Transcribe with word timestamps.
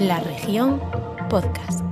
La 0.00 0.18
región 0.18 0.80
podcast. 1.28 1.84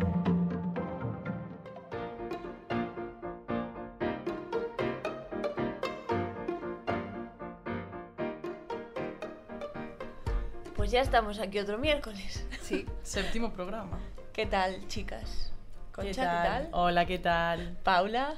Pues 10.75 10.91
ya 10.91 11.03
estamos 11.03 11.39
aquí 11.39 11.59
otro 11.59 11.77
miércoles. 11.77 12.47
Sí, 12.63 12.87
séptimo 13.03 13.53
programa. 13.53 13.99
¿Qué 14.33 14.47
tal, 14.47 14.89
chicas? 14.89 15.53
Concha, 15.93 16.11
¿Qué 16.11 16.15
tal? 16.17 16.43
¿qué 16.43 16.49
tal? 16.49 16.69
Hola, 16.73 17.05
¿qué 17.05 17.19
tal? 17.19 17.77
Paula, 17.85 18.37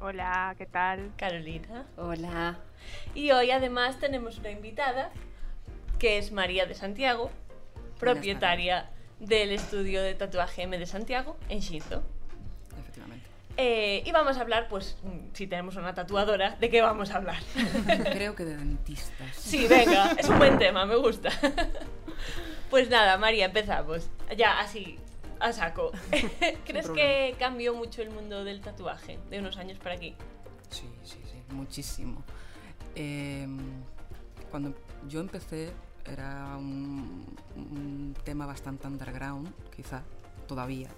Hola, 0.00 0.54
¿qué 0.56 0.64
tal? 0.64 1.12
Carolina. 1.18 1.84
Hola. 1.98 2.56
Y 3.14 3.32
hoy 3.32 3.50
además 3.50 3.98
tenemos 3.98 4.38
una 4.38 4.50
invitada 4.50 5.10
que 5.98 6.16
es 6.16 6.32
María 6.32 6.64
de 6.64 6.74
Santiago, 6.74 7.30
propietaria 7.98 8.90
del 9.20 9.50
estudio 9.52 10.02
de 10.02 10.14
tatuaje 10.14 10.62
M 10.62 10.78
de 10.78 10.86
Santiago 10.86 11.36
en 11.48 11.60
Shinzo. 11.60 12.02
Efectivamente. 12.78 13.26
Eh, 13.56 14.02
y 14.06 14.12
vamos 14.12 14.38
a 14.38 14.42
hablar, 14.42 14.68
pues, 14.68 14.96
mm, 15.02 15.34
si 15.34 15.46
tenemos 15.48 15.76
una 15.76 15.92
tatuadora, 15.94 16.56
¿de 16.60 16.70
qué 16.70 16.80
vamos 16.80 17.10
a 17.10 17.16
hablar? 17.16 17.42
Creo 18.12 18.34
que 18.36 18.44
de 18.44 18.56
dentistas. 18.56 19.34
Sí, 19.36 19.66
venga, 19.66 20.12
es 20.12 20.28
un 20.28 20.38
buen 20.38 20.58
tema, 20.58 20.86
me 20.86 20.96
gusta. 20.96 21.30
Pues 22.70 22.90
nada, 22.90 23.16
María, 23.16 23.46
empezamos. 23.46 24.10
Ya, 24.36 24.60
así, 24.60 24.98
a 25.40 25.54
saco. 25.54 25.90
¿Crees 26.66 26.90
que 26.90 27.34
cambió 27.38 27.74
mucho 27.74 28.02
el 28.02 28.10
mundo 28.10 28.44
del 28.44 28.60
tatuaje 28.60 29.18
de 29.30 29.38
unos 29.38 29.56
años 29.56 29.78
para 29.78 29.94
aquí? 29.94 30.14
Sí, 30.68 30.86
sí, 31.02 31.18
sí, 31.24 31.54
muchísimo. 31.54 32.22
Eh, 32.94 33.46
cuando 34.50 34.74
yo 35.06 35.20
empecé 35.20 35.72
era 36.10 36.56
un, 36.56 37.26
tema 38.24 38.46
bastante 38.46 38.86
underground, 38.86 39.48
quizá, 39.74 40.02
todavía. 40.46 40.88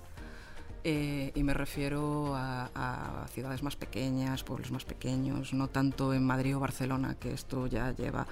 Eh, 0.83 1.33
y 1.35 1.43
me 1.43 1.53
refiero 1.53 2.35
a, 2.35 2.71
a 2.75 3.29
ciudades 3.29 3.63
más 3.63 3.77
pequeñas, 3.77 4.43
pueblos 4.43 4.71
más 4.71 4.85
pequeños, 4.85 5.53
no 5.53 5.69
tanto 5.69 6.15
en 6.15 6.25
Madrid 6.25 6.57
o 6.57 6.61
Barcelona, 6.61 7.17
que 7.21 7.33
esto 7.33 7.67
ya 7.67 7.93
lleva 7.93 8.27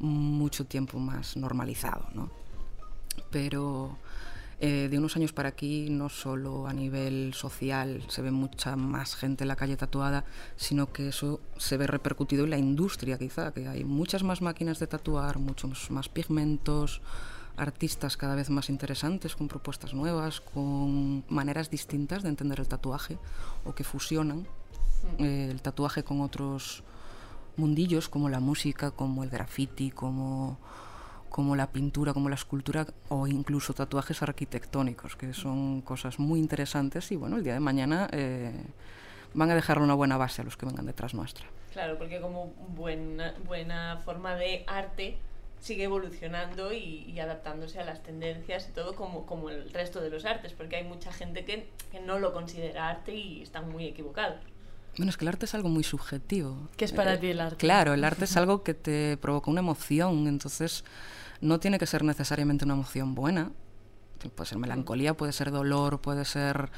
mucho 0.00 0.66
tiempo 0.66 0.98
más 0.98 1.36
normalizado, 1.36 2.08
¿no? 2.14 2.30
Pero 3.30 3.96
eh, 4.60 4.88
de 4.90 4.98
unos 4.98 5.16
años 5.16 5.32
para 5.32 5.50
aquí, 5.50 5.88
no 5.90 6.08
solo 6.08 6.66
a 6.66 6.72
nivel 6.72 7.34
social 7.34 8.02
se 8.08 8.22
ve 8.22 8.30
mucha 8.30 8.76
más 8.76 9.16
gente 9.16 9.44
en 9.44 9.48
la 9.48 9.56
calle 9.56 9.76
tatuada, 9.76 10.24
sino 10.56 10.92
que 10.92 11.08
eso 11.08 11.40
se 11.56 11.76
ve 11.76 11.86
repercutido 11.86 12.44
en 12.44 12.50
la 12.50 12.58
industria, 12.58 13.18
quizá, 13.18 13.52
que 13.52 13.66
hay 13.66 13.84
muchas 13.84 14.22
más 14.22 14.42
máquinas 14.42 14.78
de 14.78 14.86
tatuar, 14.86 15.38
muchos 15.38 15.90
más 15.90 16.08
pigmentos, 16.08 17.02
artistas 17.56 18.16
cada 18.16 18.34
vez 18.34 18.50
más 18.50 18.68
interesantes, 18.68 19.36
con 19.36 19.48
propuestas 19.48 19.94
nuevas, 19.94 20.40
con 20.40 21.24
maneras 21.28 21.70
distintas 21.70 22.22
de 22.22 22.28
entender 22.28 22.60
el 22.60 22.68
tatuaje, 22.68 23.18
o 23.64 23.74
que 23.74 23.84
fusionan 23.84 24.46
eh, 25.18 25.48
el 25.50 25.62
tatuaje 25.62 26.02
con 26.04 26.20
otros 26.20 26.82
mundillos, 27.56 28.08
como 28.08 28.28
la 28.28 28.40
música, 28.40 28.90
como 28.90 29.22
el 29.24 29.30
graffiti, 29.30 29.90
como 29.90 30.58
como 31.34 31.56
la 31.56 31.66
pintura, 31.72 32.12
como 32.12 32.28
la 32.28 32.36
escultura 32.36 32.86
o 33.08 33.26
incluso 33.26 33.74
tatuajes 33.74 34.22
arquitectónicos, 34.22 35.16
que 35.16 35.32
son 35.34 35.80
cosas 35.80 36.20
muy 36.20 36.38
interesantes 36.38 37.10
y 37.10 37.16
bueno, 37.16 37.38
el 37.38 37.42
día 37.42 37.54
de 37.54 37.58
mañana 37.58 38.08
eh, 38.12 38.52
van 39.34 39.50
a 39.50 39.56
dejar 39.56 39.80
una 39.80 39.94
buena 39.94 40.16
base 40.16 40.42
a 40.42 40.44
los 40.44 40.56
que 40.56 40.64
vengan 40.64 40.86
detrás 40.86 41.12
nuestra. 41.12 41.44
Claro, 41.72 41.98
porque 41.98 42.20
como 42.20 42.52
buena, 42.76 43.34
buena 43.48 43.96
forma 44.04 44.36
de 44.36 44.62
arte 44.68 45.16
sigue 45.58 45.82
evolucionando 45.82 46.72
y, 46.72 47.02
y 47.10 47.18
adaptándose 47.18 47.80
a 47.80 47.84
las 47.84 48.04
tendencias 48.04 48.68
y 48.68 48.72
todo 48.72 48.94
como, 48.94 49.26
como 49.26 49.50
el 49.50 49.72
resto 49.72 50.00
de 50.00 50.10
los 50.10 50.24
artes, 50.26 50.52
porque 50.52 50.76
hay 50.76 50.84
mucha 50.84 51.12
gente 51.12 51.44
que, 51.44 51.68
que 51.90 51.98
no 51.98 52.20
lo 52.20 52.32
considera 52.32 52.90
arte 52.90 53.12
y 53.12 53.42
están 53.42 53.68
muy 53.72 53.86
equivocados. 53.86 54.36
Bueno, 54.98 55.10
es 55.10 55.16
que 55.16 55.24
el 55.24 55.30
arte 55.30 55.46
es 55.46 55.54
algo 55.56 55.68
muy 55.68 55.82
subjetivo. 55.82 56.68
¿Qué 56.76 56.84
es 56.84 56.92
para 56.92 57.14
Eh, 57.14 57.18
ti 57.18 57.26
el 57.30 57.40
arte? 57.40 57.56
Claro, 57.56 57.92
el 57.92 58.04
arte 58.10 58.26
es 58.26 58.36
algo 58.36 58.62
que 58.62 58.74
te 58.74 59.16
provoca 59.16 59.50
una 59.50 59.58
emoción, 59.58 60.28
entonces 60.28 60.84
no 61.40 61.60
tiene 61.60 61.78
que 61.78 61.86
ser 61.86 62.04
necesariamente 62.04 62.64
una 62.64 62.74
emoción 62.74 63.14
buena. 63.14 63.52
Puede 64.34 64.48
ser 64.48 64.58
melancolía, 64.58 65.14
puede 65.14 65.32
ser 65.32 65.50
dolor, 65.50 66.00
puede 66.00 66.24
ser 66.24 66.70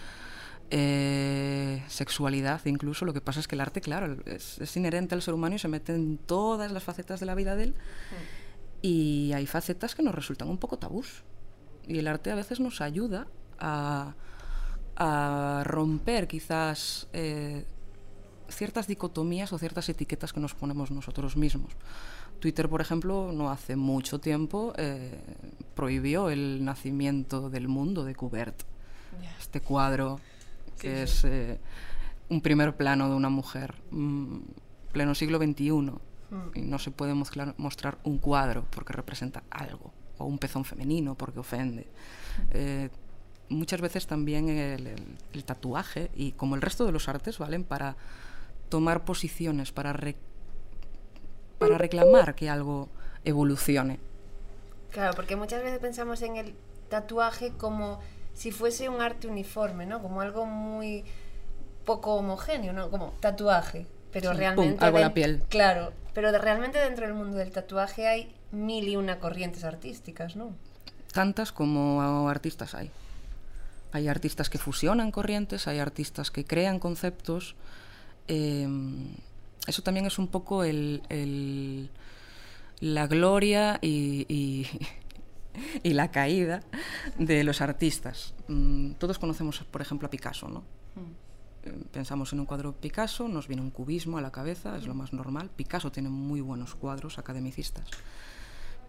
eh, 0.70 1.82
sexualidad 1.88 2.60
incluso. 2.64 3.04
Lo 3.04 3.12
que 3.12 3.20
pasa 3.20 3.40
es 3.40 3.48
que 3.48 3.54
el 3.54 3.60
arte, 3.60 3.80
claro, 3.80 4.16
es, 4.26 4.58
es 4.58 4.76
inherente 4.76 5.14
al 5.14 5.22
ser 5.22 5.34
humano 5.34 5.54
y 5.54 5.58
se 5.58 5.68
mete 5.68 5.94
en 5.94 6.18
todas 6.18 6.72
las 6.72 6.82
facetas 6.82 7.20
de 7.20 7.26
la 7.26 7.34
vida 7.34 7.54
de 7.54 7.64
él. 7.64 7.74
Y 8.82 9.32
hay 9.34 9.46
facetas 9.46 9.94
que 9.94 10.02
nos 10.02 10.14
resultan 10.14 10.48
un 10.48 10.58
poco 10.58 10.78
tabús. 10.78 11.22
Y 11.86 11.98
el 11.98 12.08
arte 12.08 12.32
a 12.32 12.34
veces 12.34 12.58
nos 12.58 12.80
ayuda 12.80 13.28
a, 13.58 14.14
a 14.96 15.62
romper 15.64 16.26
quizás 16.26 17.08
eh, 17.12 17.64
ciertas 18.48 18.86
dicotomías 18.86 19.52
o 19.52 19.58
ciertas 19.58 19.88
etiquetas 19.88 20.32
que 20.32 20.40
nos 20.40 20.54
ponemos 20.54 20.90
nosotros 20.90 21.36
mismos. 21.36 21.72
Twitter, 22.36 22.68
por 22.68 22.80
ejemplo, 22.80 23.30
no 23.32 23.50
hace 23.50 23.76
mucho 23.76 24.18
tiempo 24.20 24.72
eh, 24.76 25.18
prohibió 25.74 26.30
el 26.30 26.64
nacimiento 26.64 27.50
del 27.50 27.68
mundo 27.68 28.04
de 28.04 28.14
Kubert. 28.14 28.62
Este 29.38 29.60
cuadro 29.60 30.20
que 30.78 31.02
es 31.04 31.24
eh, 31.24 31.58
un 32.28 32.40
primer 32.42 32.76
plano 32.76 33.08
de 33.08 33.14
una 33.16 33.30
mujer, 33.30 33.74
mm, 33.90 34.38
pleno 34.92 35.14
siglo 35.14 35.38
XXI, 35.38 35.92
y 36.54 36.60
no 36.62 36.78
se 36.78 36.90
puede 36.90 37.14
mostrar, 37.14 37.54
mostrar 37.56 37.98
un 38.04 38.18
cuadro 38.18 38.64
porque 38.70 38.92
representa 38.92 39.42
algo, 39.50 39.92
o 40.18 40.24
un 40.26 40.38
pezón 40.38 40.64
femenino 40.64 41.14
porque 41.14 41.38
ofende. 41.38 41.86
Eh, 42.50 42.90
muchas 43.48 43.80
veces 43.80 44.06
también 44.06 44.48
el, 44.48 44.86
el- 44.88 45.16
el 45.32 45.44
tatuaje, 45.44 46.10
y 46.16 46.32
como 46.32 46.54
el 46.56 46.62
resto 46.62 46.84
de 46.84 46.92
los 46.92 47.08
artes, 47.08 47.38
valen 47.38 47.62
para 47.64 47.96
tomar 48.68 49.04
posiciones, 49.04 49.70
para, 49.72 49.92
re- 49.92 50.16
para 51.58 51.78
reclamar 51.78 52.34
que 52.34 52.48
algo 52.50 52.88
evolucione. 53.24 53.98
Claro, 54.90 55.14
porque 55.14 55.36
muchas 55.36 55.62
veces 55.62 55.78
pensamos 55.78 56.22
en 56.22 56.36
el 56.36 56.54
tatuaje 56.88 57.50
como 57.52 58.00
si 58.34 58.50
fuese 58.52 58.88
un 58.88 59.00
arte 59.00 59.26
uniforme, 59.28 59.86
¿no? 59.86 60.00
Como 60.02 60.20
algo 60.20 60.46
muy 60.46 61.04
poco 61.84 62.14
homogéneo, 62.14 62.72
¿no? 62.72 62.90
Como 62.90 63.12
tatuaje. 63.20 63.86
Pero 64.12 64.30
Sí, 64.32 64.36
realmente. 64.38 64.76
pum, 64.76 64.84
algo 64.84 64.98
en 64.98 65.04
la 65.04 65.14
piel. 65.14 65.42
Claro, 65.48 65.92
pero 66.14 66.32
de- 66.32 66.38
realmente 66.38 66.78
dentro 66.78 67.04
del 67.06 67.14
mundo 67.14 67.36
del 67.36 67.50
tatuaje 67.50 68.06
hay 68.06 68.34
mil 68.52 68.88
y 68.88 68.96
una 68.96 69.18
corrientes 69.18 69.64
artísticas, 69.64 70.36
¿no? 70.36 70.52
tantas 71.12 71.50
como 71.50 72.28
artistas 72.28 72.74
hay. 72.74 72.90
Hay 73.92 74.06
artistas 74.08 74.50
que 74.50 74.58
fusionan 74.58 75.10
corrientes, 75.10 75.66
hay 75.66 75.78
artistas 75.78 76.30
que 76.30 76.44
crean 76.44 76.78
conceptos. 76.78 77.54
eh, 78.28 78.68
eso 79.66 79.82
también 79.82 80.06
es 80.06 80.18
un 80.18 80.28
poco 80.28 80.64
el, 80.64 81.02
el- 81.08 81.90
la 82.80 83.06
gloria 83.06 83.78
y, 83.82 84.26
y- 84.28 84.66
y 85.82 85.92
la 85.94 86.10
caída 86.10 86.62
de 87.18 87.42
los 87.44 87.60
artistas. 87.60 88.34
Mm, 88.48 88.92
Todos 88.92 89.18
conocemos, 89.18 89.60
por 89.70 89.80
ejemplo, 89.82 90.06
a 90.06 90.10
Picasso, 90.10 90.48
¿no? 90.48 90.62
Eh, 91.64 91.72
Pensamos 91.92 92.32
en 92.32 92.40
un 92.40 92.46
cuadro 92.46 92.72
Picasso, 92.74 93.26
nos 93.28 93.48
viene 93.48 93.62
un 93.62 93.70
cubismo 93.70 94.18
a 94.18 94.20
la 94.20 94.30
cabeza, 94.30 94.76
es 94.76 94.86
lo 94.86 94.94
más 94.94 95.12
normal. 95.12 95.50
Picasso 95.54 95.90
tiene 95.90 96.08
muy 96.10 96.40
buenos 96.40 96.74
cuadros 96.74 97.18
academicistas 97.18 97.86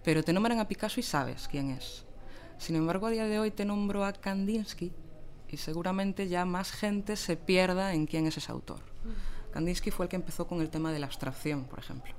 pero 0.04 0.24
te 0.24 0.32
nombran 0.32 0.58
a 0.62 0.68
Picasso 0.70 1.02
y 1.02 1.04
sabes 1.04 1.50
quién 1.50 1.70
es. 1.70 2.06
Sin 2.60 2.78
embargo, 2.78 3.08
a 3.08 3.10
día 3.10 3.26
de 3.26 3.40
hoy 3.40 3.52
te 3.52 3.66
nombro 3.66 4.06
a 4.06 4.14
Kandinsky 4.14 4.94
y 5.50 5.58
seguramente 5.58 6.30
ya 6.30 6.46
más 6.46 6.72
gente 6.72 7.18
se 7.18 7.36
pierda 7.36 7.94
en 7.94 8.06
quién 8.06 8.26
es 8.26 8.38
ese 8.38 8.50
autor. 8.54 8.80
Kandinsky 9.58 9.90
fue 9.90 10.06
el 10.06 10.10
que 10.12 10.16
empezó 10.16 10.46
con 10.46 10.62
el 10.62 10.70
tema 10.70 10.92
de 10.92 11.00
la 11.00 11.08
abstracción, 11.08 11.64
por 11.64 11.80
ejemplo. 11.80 12.14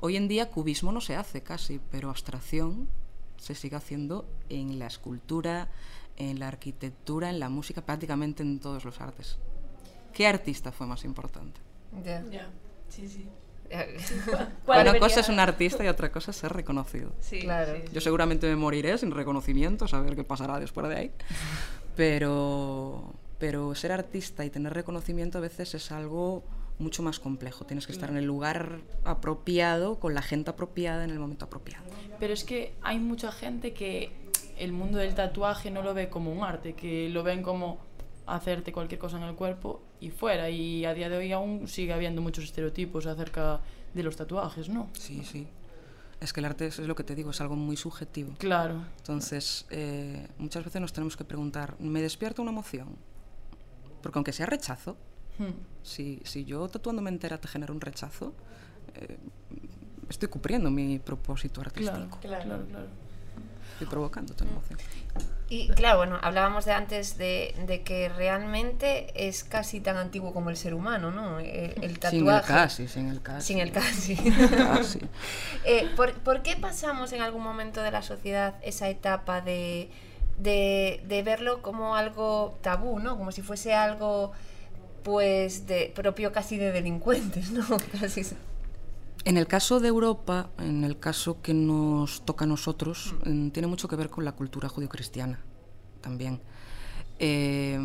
Hoy 0.00 0.16
en 0.16 0.26
día 0.26 0.50
cubismo 0.50 0.90
no 0.90 1.00
se 1.00 1.14
hace 1.14 1.42
casi, 1.44 1.80
pero 1.92 2.10
abstracción 2.10 2.88
se 3.36 3.54
sigue 3.54 3.76
haciendo 3.76 4.28
en 4.48 4.80
la 4.80 4.88
escultura, 4.88 5.68
en 6.16 6.40
la 6.40 6.48
arquitectura, 6.48 7.30
en 7.30 7.38
la 7.38 7.48
música, 7.50 7.82
prácticamente 7.82 8.42
en 8.42 8.58
todos 8.58 8.84
los 8.84 9.00
artes. 9.00 9.38
¿Qué 10.12 10.26
artista 10.26 10.72
fue 10.72 10.88
más 10.88 11.04
importante? 11.04 11.60
Ya. 12.04 12.24
Ya, 12.28 12.48
sí, 12.88 13.08
sí. 13.08 13.28
Una 14.66 14.98
cosa 14.98 15.20
es 15.20 15.28
un 15.28 15.38
artista 15.38 15.84
y 15.84 15.86
otra 15.86 16.10
cosa 16.10 16.32
es 16.32 16.36
ser 16.38 16.52
reconocido. 16.52 17.12
Sí, 17.20 17.42
Claro. 17.42 17.76
sí, 17.76 17.82
sí. 17.86 17.92
Yo 17.94 18.00
seguramente 18.00 18.48
me 18.48 18.56
moriré 18.56 18.98
sin 18.98 19.12
reconocimiento, 19.12 19.86
saber 19.86 20.16
qué 20.16 20.24
pasará 20.24 20.58
después 20.58 20.88
de 20.88 20.96
ahí. 20.96 21.12
Pero, 21.94 23.14
pero 23.40 23.74
ser 23.74 23.90
artista 23.90 24.44
y 24.44 24.50
tener 24.50 24.74
reconocimiento 24.74 25.38
a 25.38 25.40
veces 25.40 25.74
es 25.74 25.90
algo 25.90 26.44
mucho 26.78 27.02
más 27.02 27.18
complejo. 27.18 27.64
Tienes 27.64 27.86
que 27.86 27.92
estar 27.92 28.10
en 28.10 28.18
el 28.18 28.26
lugar 28.26 28.80
apropiado, 29.04 29.98
con 29.98 30.14
la 30.14 30.22
gente 30.22 30.50
apropiada, 30.50 31.02
en 31.04 31.10
el 31.10 31.18
momento 31.18 31.46
apropiado. 31.46 31.84
Pero 32.20 32.32
es 32.32 32.44
que 32.44 32.74
hay 32.82 32.98
mucha 32.98 33.32
gente 33.32 33.72
que 33.72 34.12
el 34.58 34.72
mundo 34.72 34.98
del 34.98 35.14
tatuaje 35.14 35.70
no 35.70 35.82
lo 35.82 35.94
ve 35.94 36.10
como 36.10 36.32
un 36.32 36.44
arte, 36.44 36.74
que 36.74 37.08
lo 37.08 37.22
ven 37.22 37.42
como 37.42 37.78
hacerte 38.26 38.72
cualquier 38.72 39.00
cosa 39.00 39.16
en 39.16 39.24
el 39.24 39.34
cuerpo 39.34 39.82
y 40.00 40.10
fuera. 40.10 40.50
Y 40.50 40.84
a 40.84 40.92
día 40.92 41.08
de 41.08 41.16
hoy 41.16 41.32
aún 41.32 41.66
sigue 41.66 41.94
habiendo 41.94 42.20
muchos 42.20 42.44
estereotipos 42.44 43.06
acerca 43.06 43.60
de 43.94 44.02
los 44.02 44.16
tatuajes, 44.16 44.68
¿no? 44.68 44.90
Sí, 44.92 45.24
sí. 45.24 45.48
Es 46.20 46.34
que 46.34 46.40
el 46.40 46.46
arte 46.46 46.66
es, 46.66 46.78
es 46.78 46.86
lo 46.86 46.94
que 46.94 47.04
te 47.04 47.14
digo, 47.14 47.30
es 47.30 47.40
algo 47.40 47.56
muy 47.56 47.78
subjetivo. 47.78 48.34
Claro. 48.38 48.84
Entonces, 48.98 49.66
eh, 49.70 50.28
muchas 50.36 50.62
veces 50.62 50.80
nos 50.82 50.92
tenemos 50.92 51.16
que 51.16 51.24
preguntar, 51.24 51.76
¿me 51.80 52.02
despierta 52.02 52.42
una 52.42 52.50
emoción? 52.50 52.96
Porque 54.02 54.18
aunque 54.18 54.32
sea 54.32 54.46
rechazo, 54.46 54.96
Hmm. 55.38 55.52
si, 55.82 56.20
si 56.24 56.44
yo 56.44 56.68
tatuándome 56.68 57.08
entera 57.08 57.38
te 57.38 57.48
genera 57.48 57.72
un 57.72 57.80
rechazo, 57.80 58.34
eh, 58.94 59.16
estoy 60.10 60.28
cumpliendo 60.28 60.70
mi 60.70 60.98
propósito 60.98 61.62
artístico. 61.62 62.18
Claro, 62.20 62.44
claro, 62.44 62.66
claro. 62.66 62.86
Estoy 63.72 63.86
provocando 63.86 64.34
una 64.38 64.50
emoción. 64.50 64.78
Y 65.48 65.68
claro, 65.70 65.96
bueno, 65.98 66.18
hablábamos 66.20 66.66
de 66.66 66.72
antes 66.72 67.16
de, 67.16 67.54
de 67.66 67.82
que 67.82 68.10
realmente 68.10 69.10
es 69.28 69.42
casi 69.42 69.80
tan 69.80 69.96
antiguo 69.96 70.34
como 70.34 70.50
el 70.50 70.58
ser 70.58 70.74
humano, 70.74 71.10
¿no? 71.10 71.40
El, 71.40 71.82
el 71.82 71.98
tatuaje. 71.98 72.10
Sin 72.10 72.28
el 72.28 72.42
casi, 72.42 72.88
sin 72.88 73.08
el 73.08 73.22
casi. 73.22 73.46
Sin 73.46 73.58
el 73.60 73.72
casi. 73.72 74.16
Casi. 74.16 75.00
Eh, 75.64 75.88
¿por, 75.96 76.12
por 76.20 76.42
qué 76.42 76.56
pasamos 76.56 77.12
en 77.12 77.22
algún 77.22 77.42
momento 77.42 77.80
de 77.82 77.90
la 77.90 78.02
sociedad 78.02 78.56
esa 78.62 78.90
etapa 78.90 79.40
de, 79.40 79.90
de, 80.42 81.02
de 81.06 81.22
verlo 81.22 81.62
como 81.62 81.94
algo 81.94 82.58
tabú, 82.62 82.98
¿no? 82.98 83.16
Como 83.16 83.32
si 83.32 83.42
fuese 83.42 83.74
algo, 83.74 84.32
pues, 85.02 85.66
de, 85.66 85.92
propio 85.94 86.32
casi 86.32 86.56
de 86.56 86.72
delincuentes, 86.72 87.50
¿no? 87.50 87.64
Casi. 88.00 88.22
En 89.24 89.36
el 89.36 89.46
caso 89.46 89.80
de 89.80 89.88
Europa, 89.88 90.48
en 90.58 90.82
el 90.82 90.98
caso 90.98 91.42
que 91.42 91.52
nos 91.52 92.24
toca 92.24 92.46
a 92.46 92.48
nosotros, 92.48 93.14
mm, 93.24 93.50
tiene 93.50 93.68
mucho 93.68 93.86
que 93.86 93.96
ver 93.96 94.08
con 94.08 94.24
la 94.24 94.32
cultura 94.32 94.68
judio-cristiana 94.68 95.40
también. 96.00 96.40
Eh, 97.18 97.78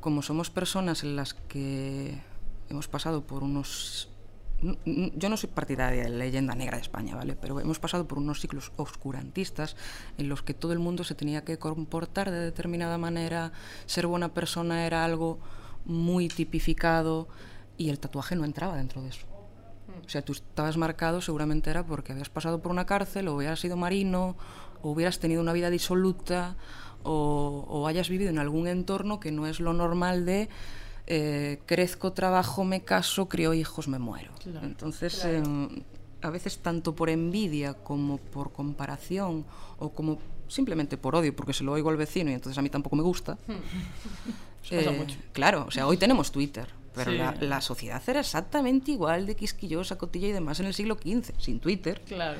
como 0.00 0.22
somos 0.22 0.50
personas 0.50 1.04
en 1.04 1.14
las 1.14 1.34
que 1.34 2.20
hemos 2.68 2.88
pasado 2.88 3.22
por 3.22 3.44
unos... 3.44 4.08
Yo 4.62 5.28
no 5.28 5.36
soy 5.36 5.50
partidaria 5.50 6.04
de 6.04 6.10
la 6.10 6.18
leyenda 6.18 6.54
negra 6.54 6.76
de 6.76 6.82
España, 6.82 7.16
¿vale? 7.16 7.34
Pero 7.34 7.58
hemos 7.58 7.80
pasado 7.80 8.06
por 8.06 8.18
unos 8.18 8.40
ciclos 8.40 8.70
oscurantistas 8.76 9.76
en 10.18 10.28
los 10.28 10.42
que 10.42 10.54
todo 10.54 10.72
el 10.72 10.78
mundo 10.78 11.02
se 11.02 11.16
tenía 11.16 11.44
que 11.44 11.58
comportar 11.58 12.30
de 12.30 12.38
determinada 12.38 12.96
manera, 12.96 13.52
ser 13.86 14.06
buena 14.06 14.32
persona 14.32 14.86
era 14.86 15.04
algo 15.04 15.40
muy 15.84 16.28
tipificado 16.28 17.28
y 17.76 17.90
el 17.90 17.98
tatuaje 17.98 18.36
no 18.36 18.44
entraba 18.44 18.76
dentro 18.76 19.02
de 19.02 19.08
eso. 19.08 19.26
O 20.06 20.08
sea, 20.08 20.22
tú 20.22 20.32
estabas 20.32 20.76
marcado 20.76 21.20
seguramente 21.20 21.70
era 21.70 21.84
porque 21.84 22.12
habías 22.12 22.28
pasado 22.28 22.62
por 22.62 22.70
una 22.70 22.86
cárcel 22.86 23.28
o 23.28 23.34
hubieras 23.34 23.60
sido 23.60 23.76
marino 23.76 24.36
o 24.80 24.90
hubieras 24.90 25.18
tenido 25.18 25.42
una 25.42 25.52
vida 25.52 25.70
disoluta 25.70 26.56
o, 27.02 27.66
o 27.68 27.86
hayas 27.88 28.08
vivido 28.08 28.30
en 28.30 28.38
algún 28.38 28.68
entorno 28.68 29.18
que 29.20 29.32
no 29.32 29.46
es 29.46 29.60
lo 29.60 29.72
normal 29.72 30.24
de 30.24 30.48
eh, 31.14 31.58
crezco, 31.66 32.12
trabajo, 32.12 32.64
me 32.64 32.80
caso, 32.82 33.28
crío 33.28 33.52
hijos, 33.52 33.86
me 33.86 33.98
muero. 33.98 34.32
Claro. 34.42 34.66
Entonces, 34.66 35.22
eh, 35.26 35.42
a 36.22 36.30
veces 36.30 36.58
tanto 36.58 36.94
por 36.94 37.10
envidia 37.10 37.74
como 37.74 38.16
por 38.16 38.52
comparación 38.52 39.44
o 39.78 39.90
como 39.90 40.18
simplemente 40.48 40.96
por 40.96 41.14
odio, 41.14 41.34
porque 41.36 41.52
se 41.52 41.64
lo 41.64 41.72
oigo 41.72 41.90
al 41.90 41.96
vecino 41.96 42.30
y 42.30 42.34
entonces 42.34 42.56
a 42.56 42.62
mí 42.62 42.70
tampoco 42.70 42.96
me 42.96 43.02
gusta. 43.02 43.36
Eso 44.64 44.76
pasa 44.76 44.90
Eh, 44.90 44.96
mucho. 44.98 45.16
Claro, 45.32 45.64
o 45.68 45.70
sea, 45.70 45.86
hoy 45.86 45.96
tenemos 45.96 46.30
Twitter, 46.32 46.68
pero 46.94 47.10
Sí. 47.12 47.18
la, 47.18 47.34
la 47.40 47.60
sociedad 47.60 48.02
era 48.06 48.20
exactamente 48.20 48.90
igual 48.92 49.26
de 49.26 49.34
quisquillosa, 49.36 49.96
cotilla 49.96 50.28
y 50.28 50.32
demás 50.32 50.60
en 50.60 50.66
el 50.66 50.74
siglo 50.74 50.96
XV, 50.96 51.32
sin 51.38 51.58
Twitter, 51.60 52.00
Claro. 52.06 52.38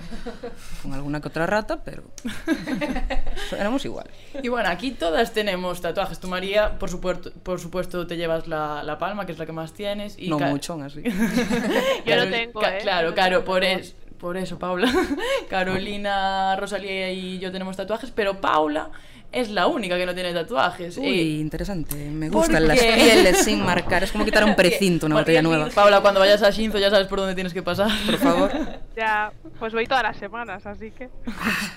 con 0.82 0.92
alguna 0.92 1.20
que 1.20 1.28
otra 1.28 1.46
rata, 1.46 1.82
pero 1.84 2.02
éramos 3.58 3.84
igual. 3.84 4.06
Y 4.42 4.48
bueno, 4.48 4.68
aquí 4.68 4.92
todas 4.92 5.32
tenemos 5.32 5.80
tatuajes. 5.80 6.18
Tú, 6.20 6.28
María, 6.28 6.78
por 6.78 6.88
supuesto, 6.90 7.32
por 7.42 7.60
supuesto 7.60 8.06
te 8.06 8.16
llevas 8.16 8.46
la, 8.46 8.82
la 8.82 8.98
palma, 8.98 9.26
que 9.26 9.32
es 9.32 9.38
la 9.38 9.46
que 9.46 9.52
más 9.52 9.72
tienes. 9.72 10.18
Y 10.18 10.28
no 10.28 10.38
mucho, 10.38 10.80
así. 10.82 11.02
Yo 12.06 12.16
lo 12.16 12.28
tengo, 12.28 12.60
Ca- 12.60 12.76
¿eh? 12.78 12.80
Claro, 12.82 13.14
claro, 13.14 13.44
por, 13.44 13.60
tatuaje. 13.62 13.80
es, 13.80 13.94
por 14.18 14.36
eso, 14.36 14.58
Paula. 14.58 14.92
Carolina, 15.48 16.56
Rosalía 16.56 17.10
y 17.12 17.38
yo 17.38 17.50
tenemos 17.52 17.76
tatuajes, 17.76 18.10
pero 18.10 18.40
Paula 18.40 18.90
es 19.32 19.48
la 19.50 19.66
única 19.66 19.96
que 19.96 20.06
no 20.06 20.14
tiene 20.14 20.32
tatuajes. 20.32 20.96
Uy, 20.98 21.06
Eh, 21.08 21.22
interesante. 21.40 21.96
Me 21.96 22.30
¿por 22.30 22.42
gustan 22.42 22.68
las 22.68 22.78
pieles 22.78 23.44
sin 23.44 23.64
marcar. 23.64 24.04
Es 24.04 24.12
como 24.12 24.24
quitar 24.24 24.44
un 24.44 24.54
precinto, 24.56 25.06
una 25.06 25.16
botella 25.16 25.42
nueva. 25.42 25.68
Paula, 25.74 26.00
cuando 26.00 26.20
vayas 26.20 26.42
a 26.42 26.50
Shinzo 26.50 26.78
ya 26.78 26.90
sabes 26.90 27.06
por 27.08 27.18
dónde 27.18 27.34
tienes 27.34 27.52
que 27.54 27.62
pasar. 27.62 27.90
Por 28.06 28.16
favor. 28.18 28.52
Ya, 28.94 29.32
pues 29.58 29.72
voy 29.72 29.86
todas 29.86 30.02
las 30.02 30.18
semanas, 30.18 30.66
así 30.66 30.90
que. 30.90 31.08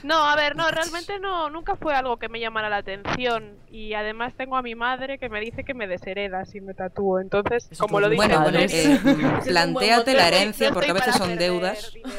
No, 0.03 0.15
a 0.25 0.35
ver, 0.35 0.57
no, 0.57 0.69
realmente 0.69 1.17
no, 1.17 1.49
nunca 1.49 1.77
fue 1.77 1.95
algo 1.95 2.17
que 2.17 2.27
me 2.27 2.41
llamara 2.41 2.67
la 2.67 2.75
atención. 2.75 3.53
Y 3.71 3.93
además 3.93 4.33
tengo 4.35 4.57
a 4.57 4.61
mi 4.61 4.75
madre 4.75 5.17
que 5.17 5.29
me 5.29 5.39
dice 5.39 5.63
que 5.63 5.73
me 5.73 5.87
deshereda 5.87 6.43
si 6.43 6.59
me 6.59 6.73
tatúo. 6.73 7.21
Entonces, 7.21 7.69
Eso 7.71 7.81
como 7.85 8.01
lo 8.01 8.09
dice 8.09 8.17
Bueno, 8.17 8.41
bueno, 8.41 8.59
eh, 8.59 8.99
motor. 9.69 10.13
la 10.13 10.27
herencia, 10.27 10.73
porque 10.73 10.91
a 10.91 10.93
veces 10.93 11.15
son 11.15 11.37
deudas 11.37 11.93
dinero. 11.93 12.11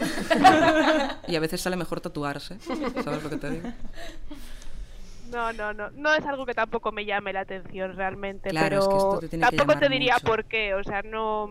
y 1.29 1.37
a 1.37 1.41
veces 1.41 1.61
sale 1.61 1.77
mejor 1.77 2.01
tatuarse. 2.01 2.57
¿Sabes 3.05 3.23
lo 3.23 3.29
que 3.29 3.37
te 3.37 3.51
digo? 3.51 3.69
No, 5.31 5.53
no, 5.53 5.73
no. 5.73 5.91
No 5.91 6.15
es 6.15 6.25
algo 6.25 6.47
que 6.47 6.55
tampoco 6.55 6.93
me 6.93 7.05
llame 7.05 7.33
la 7.33 7.41
atención 7.41 7.97
realmente. 7.97 8.51
Claro, 8.51 8.69
pero 8.69 8.81
es 8.81 8.89
que 8.89 8.97
esto 8.97 9.19
te 9.21 9.29
tiene 9.29 9.49
que 9.49 9.57
tampoco 9.57 9.79
te 9.79 9.89
diría 9.89 10.15
mucho. 10.15 10.27
por 10.27 10.45
qué. 10.45 10.75
O 10.75 10.85
sea, 10.85 11.03
no. 11.03 11.51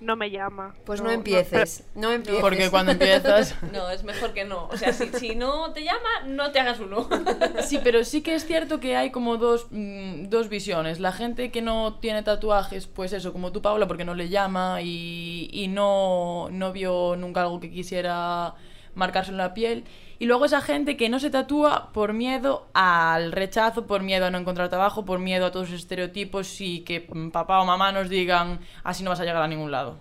No 0.00 0.16
me 0.16 0.30
llama. 0.30 0.74
Pues 0.84 1.00
no, 1.00 1.10
empieces, 1.10 1.84
no, 1.94 2.10
empieces. 2.10 2.42
Porque 2.42 2.68
cuando 2.68 2.92
empiezas... 2.92 3.54
No, 3.72 3.88
es 3.88 4.04
mejor 4.04 4.34
que 4.34 4.44
no. 4.44 4.66
O 4.66 4.76
sea, 4.76 4.92
si, 4.92 5.08
si 5.14 5.34
no 5.34 5.72
te 5.72 5.82
llama, 5.82 6.26
no 6.26 6.50
te 6.52 6.60
hagas 6.60 6.80
uno. 6.80 7.08
Sí, 7.64 7.80
pero 7.82 8.04
sí 8.04 8.20
que 8.20 8.34
es 8.34 8.44
cierto 8.44 8.80
que 8.80 8.96
hay 8.96 9.10
como 9.10 9.38
dos, 9.38 9.68
mm, 9.70 10.24
dos 10.28 10.50
visiones. 10.50 11.00
La 11.00 11.12
gente 11.12 11.50
que 11.50 11.62
no 11.62 11.94
tiene 12.00 12.22
tatuajes, 12.22 12.86
pues 12.86 13.14
eso, 13.14 13.32
como 13.32 13.52
tú, 13.52 13.62
Paula, 13.62 13.86
porque 13.86 14.04
no 14.04 14.14
le 14.14 14.28
llama 14.28 14.82
y, 14.82 15.48
y 15.52 15.68
no, 15.68 16.48
no 16.50 16.72
vio 16.72 17.16
nunca 17.16 17.42
algo 17.42 17.60
que 17.60 17.70
quisiera 17.70 18.54
marcarse 18.94 19.30
en 19.30 19.36
la 19.38 19.54
piel. 19.54 19.84
Y 20.18 20.26
luego 20.26 20.44
esa 20.44 20.60
gente 20.60 20.96
que 20.96 21.08
no 21.08 21.18
se 21.18 21.30
tatúa 21.30 21.90
por 21.92 22.12
miedo 22.12 22.68
al 22.74 23.32
rechazo, 23.32 23.86
por 23.86 24.02
miedo 24.02 24.26
a 24.26 24.30
no 24.30 24.38
encontrar 24.38 24.68
trabajo, 24.68 25.04
por 25.04 25.18
miedo 25.18 25.46
a 25.46 25.50
todos 25.50 25.70
los 25.70 25.80
estereotipos 25.80 26.60
y 26.60 26.80
que 26.80 27.06
mm, 27.12 27.30
papá 27.30 27.60
o 27.60 27.64
mamá 27.66 27.92
nos 27.92 28.08
digan 28.08 28.60
así 28.84 29.02
no 29.02 29.10
vas 29.10 29.20
a 29.20 29.24
llegar 29.24 29.42
a 29.42 29.48
ningún 29.48 29.70
lado. 29.70 29.98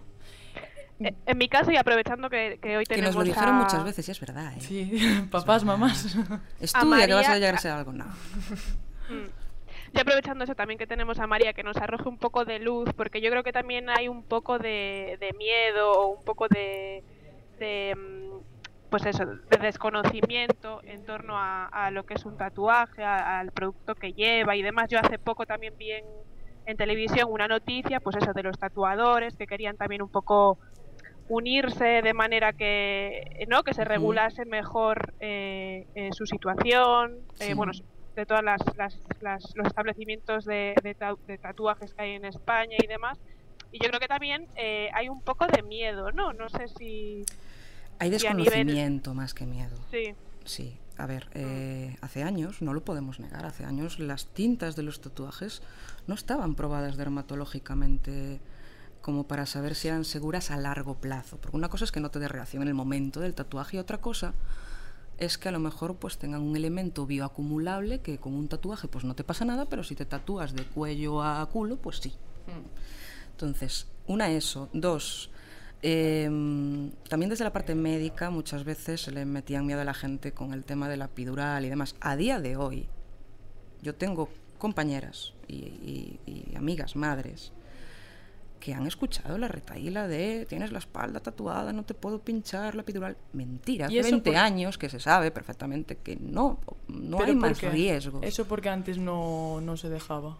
Eh, 1.00 1.14
En 1.26 1.38
mi 1.38 1.50
caso, 1.50 1.72
y 1.72 1.78
aprovechando 1.78 2.30
que, 2.30 2.60
que 2.62 2.78
hoy 2.78 2.86
Que 2.86 2.96
tenemos 2.96 3.16
nos 3.16 3.26
lo 3.26 3.34
dijeron 3.34 3.56
a- 3.56 3.64
muchas 3.64 3.84
veces 3.84 4.08
y 4.08 4.12
es 4.12 4.20
verdad. 4.20 4.54
¿eh? 4.56 4.62
Sí, 4.62 5.28
papás, 5.32 5.64
mamás. 5.64 6.16
Estudia 6.60 7.08
que 7.08 7.14
vas 7.16 7.28
a 7.30 7.36
llegar 7.36 7.56
a 7.56 7.58
ser 7.58 7.72
algo. 7.72 7.92
No. 7.92 8.06
Mm. 9.10 9.26
Y 9.96 10.00
aprovechando 10.00 10.44
eso 10.44 10.56
también 10.56 10.78
que 10.80 10.88
tenemos 10.88 11.20
a 11.20 11.28
María, 11.28 11.54
que 11.54 11.62
nos 11.64 11.78
arroje 11.78 12.08
un 12.10 12.18
poco 12.18 12.46
de 12.46 12.58
luz, 12.60 12.90
porque 12.96 13.22
yo 13.22 13.30
creo 13.30 13.44
que 13.44 13.52
también 13.52 13.90
hay 13.90 14.08
un 14.08 14.24
poco 14.24 14.58
de, 14.58 15.18
de 15.20 15.34
miedo 15.38 15.92
o 15.92 16.08
un 16.18 16.24
poco 16.24 16.48
de, 16.48 17.04
de, 17.60 17.96
mm, 17.96 18.53
pues 18.94 19.08
eso, 19.08 19.26
de 19.26 19.58
desconocimiento 19.58 20.80
en 20.84 21.04
torno 21.04 21.36
a, 21.36 21.66
a 21.66 21.90
lo 21.90 22.04
que 22.04 22.14
es 22.14 22.26
un 22.28 22.38
tatuaje, 22.38 23.04
al 23.04 23.52
producto 23.52 23.96
que 23.96 24.14
lleva 24.14 24.56
y 24.56 24.62
demás. 24.62 24.88
Yo 24.88 25.00
hace 25.00 25.18
poco 25.18 25.48
también 25.48 25.74
vi 25.80 25.90
en, 25.94 26.06
en 26.68 26.78
televisión 26.78 27.26
una 27.32 27.48
noticia, 27.48 28.00
pues 28.00 28.18
eso, 28.18 28.34
de 28.34 28.44
los 28.44 28.60
tatuadores 28.60 29.36
que 29.36 29.48
querían 29.48 29.78
también 29.78 30.04
un 30.04 30.10
poco 30.10 30.60
unirse 31.28 32.04
de 32.04 32.14
manera 32.14 32.54
que 32.54 33.46
no 33.48 33.64
que 33.64 33.74
se 33.74 33.84
regulase 33.84 34.46
mejor 34.46 35.16
eh, 35.20 35.88
eh, 35.96 36.10
su 36.12 36.28
situación 36.28 37.16
eh, 37.40 37.48
Sí. 37.48 37.54
bueno 37.56 37.72
de 38.16 38.26
todas 38.28 38.44
las, 38.44 38.62
las- 38.78 39.00
las- 39.22 39.52
los 39.56 39.66
establecimientos 39.66 40.46
de, 40.46 40.76
de 40.84 40.96
de 41.26 41.38
tatuajes 41.40 41.96
que 41.96 42.02
hay 42.04 42.12
en 42.12 42.26
España 42.26 42.76
y 42.78 42.86
demás 42.86 43.18
y 43.72 43.80
yo 43.82 43.88
creo 43.90 44.00
que 44.00 44.08
también 44.08 44.46
eh, 44.56 44.90
hay 44.94 45.10
un 45.10 45.22
poco 45.24 45.48
de 45.48 45.64
miedo 45.64 46.12
no 46.12 46.32
no 46.34 46.48
sé 46.50 46.68
si 46.68 47.24
Hay 48.04 48.10
nivel- 48.10 48.22
desconocimiento 48.22 49.14
más 49.14 49.34
que 49.34 49.46
miedo. 49.46 49.76
sí 49.92 50.14
Sí, 50.46 50.78
a 50.98 51.06
ver, 51.06 51.30
eh, 51.34 51.96
hace 52.02 52.22
años, 52.24 52.62
no 52.62 52.74
lo 52.74 52.84
podemos 52.84 53.20
negar, 53.20 53.46
hace 53.46 53.64
años 53.64 53.98
las 54.00 54.26
tintas 54.28 54.76
de 54.76 54.84
los 54.84 55.00
tatuajes 55.00 55.62
no 56.06 56.16
estaban 56.16 56.56
probadas 56.56 56.98
dermatológicamente 56.98 58.42
como 59.02 59.26
para 59.26 59.46
saber 59.46 59.74
si 59.76 59.88
eran 59.88 60.04
seguras 60.06 60.52
a 60.52 60.58
largo 60.58 60.96
plazo. 60.96 61.38
Porque 61.38 61.56
una 61.58 61.70
cosa 61.70 61.86
es 61.86 61.92
que 61.92 62.00
no 62.02 62.12
te 62.12 62.20
dé 62.20 62.28
reacción 62.28 62.62
en 62.64 62.68
el 62.70 62.74
momento 62.74 63.20
del 63.22 63.34
tatuaje 63.34 63.78
y 63.78 63.80
otra 63.80 64.00
cosa 64.00 64.34
es 65.18 65.38
que 65.38 65.48
a 65.50 65.52
lo 65.54 65.60
mejor 65.60 65.96
pues 65.96 66.18
tengan 66.18 66.42
un 66.42 66.56
elemento 66.58 67.06
bioacumulable 67.06 68.02
que 68.02 68.18
con 68.18 68.34
un 68.34 68.48
tatuaje 68.50 68.88
pues 68.90 69.04
no 69.06 69.16
te 69.16 69.24
pasa 69.24 69.46
nada, 69.46 69.66
pero 69.66 69.84
si 69.84 69.96
te 69.96 70.06
tatúas 70.06 70.54
de 70.54 70.64
cuello 70.66 71.22
a 71.24 71.46
culo, 71.50 71.78
pues 71.78 71.98
sí. 71.98 72.14
Entonces, 73.32 73.88
una 74.08 74.30
eso. 74.30 74.70
Dos, 74.74 75.30
em, 75.84 76.92
también 77.10 77.30
desde 77.30 77.44
la 77.44 77.54
parte 77.54 77.76
médica 77.76 78.30
muchas 78.30 78.64
veces 78.64 79.02
se 79.02 79.12
le 79.12 79.26
metían 79.26 79.66
miedo 79.66 79.82
a 79.82 79.84
la 79.86 79.94
gente 79.94 80.32
con 80.32 80.54
el 80.54 80.64
tema 80.64 80.88
de 80.90 80.98
la 80.98 81.06
epidural 81.06 81.66
y 81.66 81.70
demás. 81.70 81.96
A 82.00 82.16
día 82.16 82.40
de 82.40 82.56
hoy, 82.56 82.88
yo 83.82 83.94
tengo 83.94 84.30
compañeras 84.58 85.34
y, 85.48 85.56
y- 85.56 86.20
y 86.26 86.56
amigas, 86.56 86.96
madres, 86.96 87.52
que 88.62 88.74
han 88.74 88.88
escuchado 88.88 89.38
la 89.38 89.50
retaíla 89.50 90.08
de 90.08 90.46
tienes 90.48 90.72
la 90.72 90.80
espalda 90.80 91.20
tatuada, 91.20 91.74
no 91.74 91.84
te 91.84 91.94
puedo 91.94 92.20
pinchar 92.20 92.76
la 92.76 92.84
epidural. 92.84 93.18
Mentira, 93.34 93.88
¿Y 93.92 94.00
hace 94.00 94.08
eso 94.08 94.16
20 94.16 94.30
por- 94.32 94.38
años 94.40 94.78
que 94.78 94.88
se 94.88 95.02
sabe 95.02 95.32
perfectamente 95.32 95.98
que 95.98 96.16
no, 96.16 96.60
no 96.88 97.20
hay 97.20 97.34
¿por 97.34 97.36
más 97.50 97.60
qué? 97.60 97.70
riesgos. 97.70 98.24
Eso 98.24 98.46
porque 98.46 98.70
antes 98.70 98.98
no, 98.98 99.60
no 99.60 99.76
se 99.76 99.90
dejaba. 99.90 100.38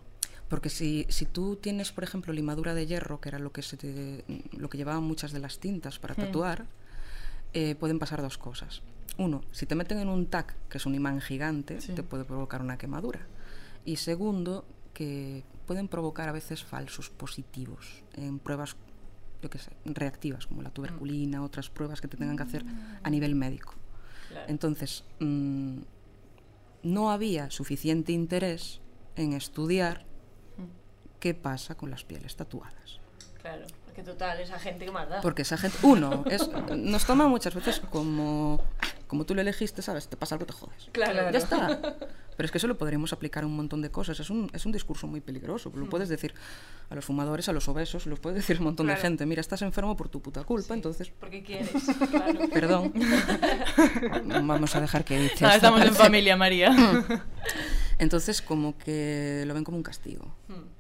Porque 0.54 0.70
si, 0.70 1.08
si 1.10 1.26
tú 1.26 1.56
tienes, 1.56 1.92
por 1.92 2.04
ejemplo, 2.04 2.32
limadura 2.32 2.76
de 2.76 2.86
hierro, 2.86 3.20
que 3.20 3.30
era 3.30 3.40
lo 3.40 3.52
que, 3.52 3.64
se 3.64 3.76
te- 3.76 4.24
lo 4.56 4.70
que 4.70 4.78
llevaban 4.78 5.02
muchas 5.02 5.32
de 5.32 5.40
las 5.40 5.58
tintas 5.58 5.98
para 5.98 6.14
Hmm. 6.14 6.18
tatuar, 6.28 6.68
eh, 7.56 7.74
pueden 7.74 7.98
pasar 7.98 8.22
dos 8.22 8.38
cosas. 8.38 8.84
Uno, 9.18 9.42
si 9.52 9.66
te 9.66 9.74
meten 9.74 9.98
en 9.98 10.10
un 10.10 10.28
TAC, 10.28 10.54
que 10.70 10.78
es 10.78 10.86
un 10.86 10.94
imán 10.94 11.22
gigante, 11.22 11.82
Sí. 11.82 11.94
te 11.94 12.04
puede 12.04 12.24
provocar 12.24 12.62
una 12.62 12.78
quemadura. 12.78 13.22
Y 13.84 13.96
segundo, 13.96 14.64
que 14.94 15.44
pueden 15.66 15.88
provocar 15.88 16.30
a 16.30 16.32
veces 16.32 16.64
falsos 16.64 17.10
positivos 17.10 18.04
en 18.14 18.38
pruebas, 18.38 18.76
yo 19.42 19.50
qué 19.50 19.58
sé, 19.58 19.72
reactivas, 19.86 20.46
como 20.46 20.62
la 20.62 20.70
tuberculina, 20.70 21.44
otras 21.44 21.72
pruebas 21.72 22.00
que 22.00 22.08
te 22.08 22.16
tengan 22.16 22.38
que 22.38 22.44
hacer 22.44 22.64
a 23.02 23.10
nivel 23.10 23.34
médico. 23.34 23.74
Claro. 24.30 24.46
Entonces, 24.52 25.04
mm, 25.20 25.78
no 26.84 27.10
había 27.12 27.50
suficiente 27.50 28.12
interés 28.12 28.82
en 29.16 29.34
estudiar 29.34 30.06
qué 31.24 31.34
pasa 31.34 31.76
con 31.76 31.90
las 31.90 32.04
pieles 32.04 32.36
tatuadas. 32.36 33.00
Claro, 33.42 33.66
porque 33.86 34.04
total, 34.04 34.42
esa 34.42 34.60
gente 34.60 34.84
que 34.84 34.92
más 34.92 35.08
da. 35.08 35.22
Porque 35.22 35.44
esa 35.44 35.58
gente, 35.58 35.78
uno, 35.84 36.26
es, 36.30 36.50
nos 36.76 37.06
toma 37.06 37.30
muchas 37.30 37.56
veces 37.56 37.80
como, 37.92 38.62
como 39.08 39.24
tú 39.26 39.34
lo 39.34 39.40
elegiste, 39.40 39.82
¿sabes? 39.82 40.10
Te 40.10 40.18
pasa 40.18 40.36
algo, 40.36 40.46
te 40.46 40.52
jodes. 40.52 40.90
Claro. 40.92 41.32
Ya 41.32 41.38
está. 41.38 41.80
Pero 42.36 42.46
es 42.48 42.52
que 42.52 42.58
eso 42.58 42.68
lo 42.68 42.78
podríamos 42.78 43.14
aplicar 43.14 43.44
a 43.44 43.48
un 43.48 43.56
montón 43.56 43.82
de 43.82 43.90
cosas. 43.90 44.20
Es 44.20 44.30
un, 44.30 44.50
es 44.54 44.66
un 44.66 44.74
discurso 44.74 45.08
muy 45.08 45.22
peligroso. 45.22 45.70
Mm. 45.70 45.78
Lo 45.80 45.86
puedes 45.90 46.10
decir 46.10 46.34
a 46.90 46.96
los 46.96 47.06
fumadores, 47.06 47.48
a 47.48 47.54
los 47.54 47.70
obesos, 47.70 48.06
lo 48.06 48.18
puedes 48.18 48.36
decir 48.40 48.58
a 48.58 48.60
un 48.60 48.66
montón 48.66 48.88
de 48.88 48.94
Claro. 48.96 49.08
gente. 49.08 49.26
Mira, 49.26 49.40
estás 49.40 49.62
enfermo 49.62 49.96
por 49.96 50.10
tu 50.10 50.22
puta 50.22 50.44
culpa, 50.44 50.74
entonces, 50.74 51.10
Porque 51.22 51.42
quieres, 51.42 51.70
claro. 52.12 52.50
perdón. 52.52 52.92
Vamos 54.48 54.76
a 54.76 54.82
dejar 54.82 55.06
que 55.06 55.18
dice 55.20 55.46
Ah, 55.46 55.56
esta 55.56 55.56
estamos 55.56 55.82
en 55.84 55.88
parte. 55.90 56.04
familia, 56.04 56.36
María. 56.36 56.70
Entonces, 58.00 58.42
como 58.42 58.78
que 58.78 59.44
lo 59.48 59.54
ven 59.54 59.64
como 59.64 59.78
un 59.78 59.84
castigo. 59.84 60.36
Hmm. 60.50 60.73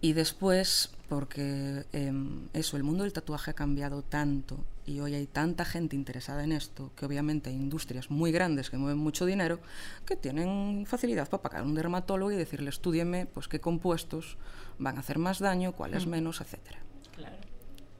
Y 0.00 0.12
después, 0.12 0.90
porque 1.08 1.84
em, 1.92 2.48
eso, 2.52 2.76
el 2.76 2.84
mundo 2.84 3.02
del 3.02 3.12
tatuaje 3.12 3.50
ha 3.50 3.54
cambiado 3.54 4.02
tanto 4.02 4.64
y 4.86 5.00
hoy 5.00 5.14
hay 5.14 5.26
tanta 5.26 5.64
gente 5.64 5.96
interesada 5.96 6.44
en 6.44 6.52
esto, 6.52 6.92
que 6.96 7.04
obviamente 7.04 7.50
hay 7.50 7.56
industrias 7.56 8.10
muy 8.10 8.32
grandes 8.32 8.70
que 8.70 8.78
mueven 8.78 8.98
mucho 8.98 9.26
dinero, 9.26 9.58
que 10.06 10.16
tienen 10.16 10.86
facilidad 10.86 11.28
para 11.28 11.42
pagar 11.42 11.60
a 11.62 11.64
un 11.64 11.74
dermatólogo 11.74 12.30
y 12.30 12.36
decirle, 12.36 12.70
estúdieme 12.70 13.26
pues, 13.26 13.48
qué 13.48 13.60
compuestos 13.60 14.38
van 14.78 14.96
a 14.96 15.00
hacer 15.00 15.18
más 15.18 15.40
daño, 15.40 15.72
cuáles 15.72 16.06
menos, 16.06 16.40
etcétera. 16.40 16.78
Claro. 17.14 17.36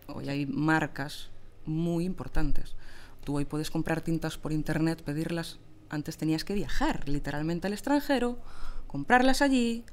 Hoy 0.07 0.29
hay 0.29 0.47
marcas 0.47 1.31
muy 1.67 2.05
importantes. 2.05 2.75
Tú 3.25 3.37
hoy 3.37 3.45
puedes 3.45 3.71
comprar 3.71 4.01
tintas 4.01 4.39
por 4.39 4.53
internet, 4.53 5.03
pedirlas. 5.03 5.59
Antes 5.91 6.17
tenías 6.17 6.45
que 6.45 6.55
viajar 6.55 7.09
literalmente 7.09 7.67
al 7.67 7.75
extranjero, 7.75 8.39
comprarlas 8.89 9.41
allí. 9.43 9.85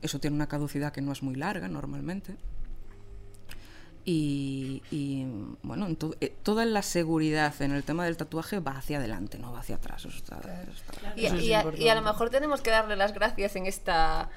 Eso 0.00 0.18
tiene 0.20 0.34
una 0.36 0.46
caducidad 0.48 0.92
que 0.92 1.02
no 1.02 1.12
es 1.12 1.22
muy 1.22 1.34
larga 1.34 1.68
normalmente. 1.68 2.36
Y, 4.08 4.82
y, 4.92 5.26
bueno, 5.62 5.86
en 5.86 5.96
to- 5.96 6.14
eh, 6.20 6.32
toda 6.44 6.64
la 6.64 6.82
seguridad 6.82 7.52
en 7.60 7.72
el 7.72 7.82
tema 7.82 8.04
del 8.04 8.16
tatuaje 8.16 8.60
va 8.60 8.72
hacia 8.78 8.98
adelante, 8.98 9.36
no 9.36 9.50
va 9.52 9.58
hacia 9.60 9.76
atrás. 9.76 10.04
Eso 10.04 10.16
está- 10.16 10.36
está- 10.36 11.12
Y, 11.16 11.26
Eso 11.26 11.34
es 11.36 11.42
y 11.42 11.52
a, 11.52 11.64
y 11.76 11.88
a 11.88 11.94
lo 11.96 12.02
mejor 12.02 12.30
tenemos 12.30 12.60
que 12.60 12.70
darle 12.70 12.94
las 12.94 13.12
gracias 13.12 13.56
en 13.56 13.66
esta 13.66 14.28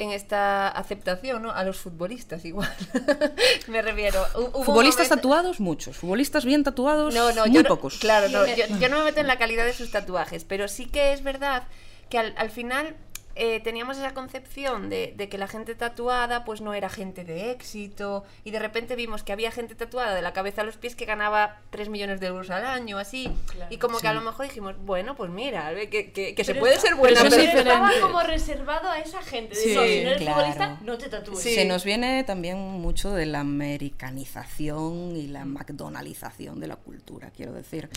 en 0.00 0.12
esta 0.12 0.68
aceptación 0.68 1.42
¿no? 1.42 1.50
a 1.50 1.64
los 1.64 1.78
futbolistas 1.78 2.44
igual 2.44 2.72
me 3.68 3.82
refiero 3.82 4.22
hubo 4.36 4.62
Futbolistas 4.62 5.08
momento- 5.08 5.16
tatuados, 5.16 5.58
muchos. 5.60 5.96
Futbolistas 5.96 6.44
bien 6.44 6.62
tatuados, 6.62 7.12
no 7.12 7.32
no 7.32 7.46
muy 7.46 7.54
yo 7.56 7.62
no- 7.64 7.68
pocos. 7.68 7.98
claro 7.98 8.28
no, 8.28 8.46
yo, 8.46 8.64
yo 8.78 8.88
no 8.88 8.98
me 8.98 9.04
meto 9.06 9.18
en 9.20 9.26
la 9.26 9.38
calidad 9.38 9.64
de 9.64 9.72
sus 9.72 9.90
tatuajes 9.90 10.44
pero 10.44 10.68
sí 10.68 10.86
que 10.86 11.12
es 11.12 11.24
verdad 11.24 11.64
que 12.10 12.18
al, 12.18 12.32
al 12.38 12.50
final 12.50 12.94
eh, 13.38 13.60
teníamos 13.60 13.96
esa 13.98 14.12
concepción 14.14 14.90
de, 14.90 15.14
de 15.16 15.28
que 15.28 15.38
la 15.38 15.46
gente 15.48 15.74
tatuada 15.74 16.44
pues 16.44 16.60
no 16.60 16.74
era 16.74 16.88
gente 16.88 17.24
de 17.24 17.50
éxito 17.52 18.24
y 18.44 18.50
de 18.50 18.58
repente 18.58 18.96
vimos 18.96 19.22
que 19.22 19.32
había 19.32 19.50
gente 19.50 19.74
tatuada 19.74 20.14
de 20.14 20.22
la 20.22 20.32
cabeza 20.32 20.62
a 20.62 20.64
los 20.64 20.76
pies 20.76 20.96
que 20.96 21.04
ganaba 21.04 21.60
3 21.70 21.88
millones 21.88 22.20
de 22.20 22.26
euros 22.26 22.50
al 22.50 22.66
año 22.66 22.98
así 22.98 23.30
Claro. 23.46 23.72
y 23.72 23.78
como 23.78 23.98
que 24.00 24.08
a 24.08 24.10
Sí. 24.10 24.16
lo 24.16 24.22
mejor 24.22 24.46
dijimos 24.46 24.74
bueno 24.84 25.14
pues 25.16 25.30
mira 25.30 25.72
que, 25.90 26.12
que- 26.12 26.34
que 26.34 26.44
se 26.44 26.54
puede 26.54 26.74
está- 26.74 26.88
ser 26.88 26.96
buena 26.96 27.20
pero 27.22 27.30
pero 27.36 27.58
estaba 27.60 27.90
como 28.00 28.20
reservado 28.22 28.90
a 28.90 28.98
esa 28.98 29.22
gente. 29.22 29.54
De 29.54 29.60
Sí, 29.60 29.68
si 29.70 29.74
no 29.76 29.82
eres 29.82 30.18
claro. 30.18 30.36
futbolista, 30.36 30.78
no 30.82 30.98
te 30.98 31.08
tatúes. 31.08 31.38
Se 31.40 31.64
nos 31.64 31.84
viene 31.84 32.24
también 32.24 32.58
mucho 32.58 33.12
de 33.12 33.26
la 33.26 33.40
americanización 33.40 35.16
y 35.16 35.28
la 35.28 35.44
McDonaldización 35.44 36.60
de 36.60 36.66
la 36.66 36.76
cultura, 36.76 37.30
quiero 37.30 37.52
decir. 37.52 37.88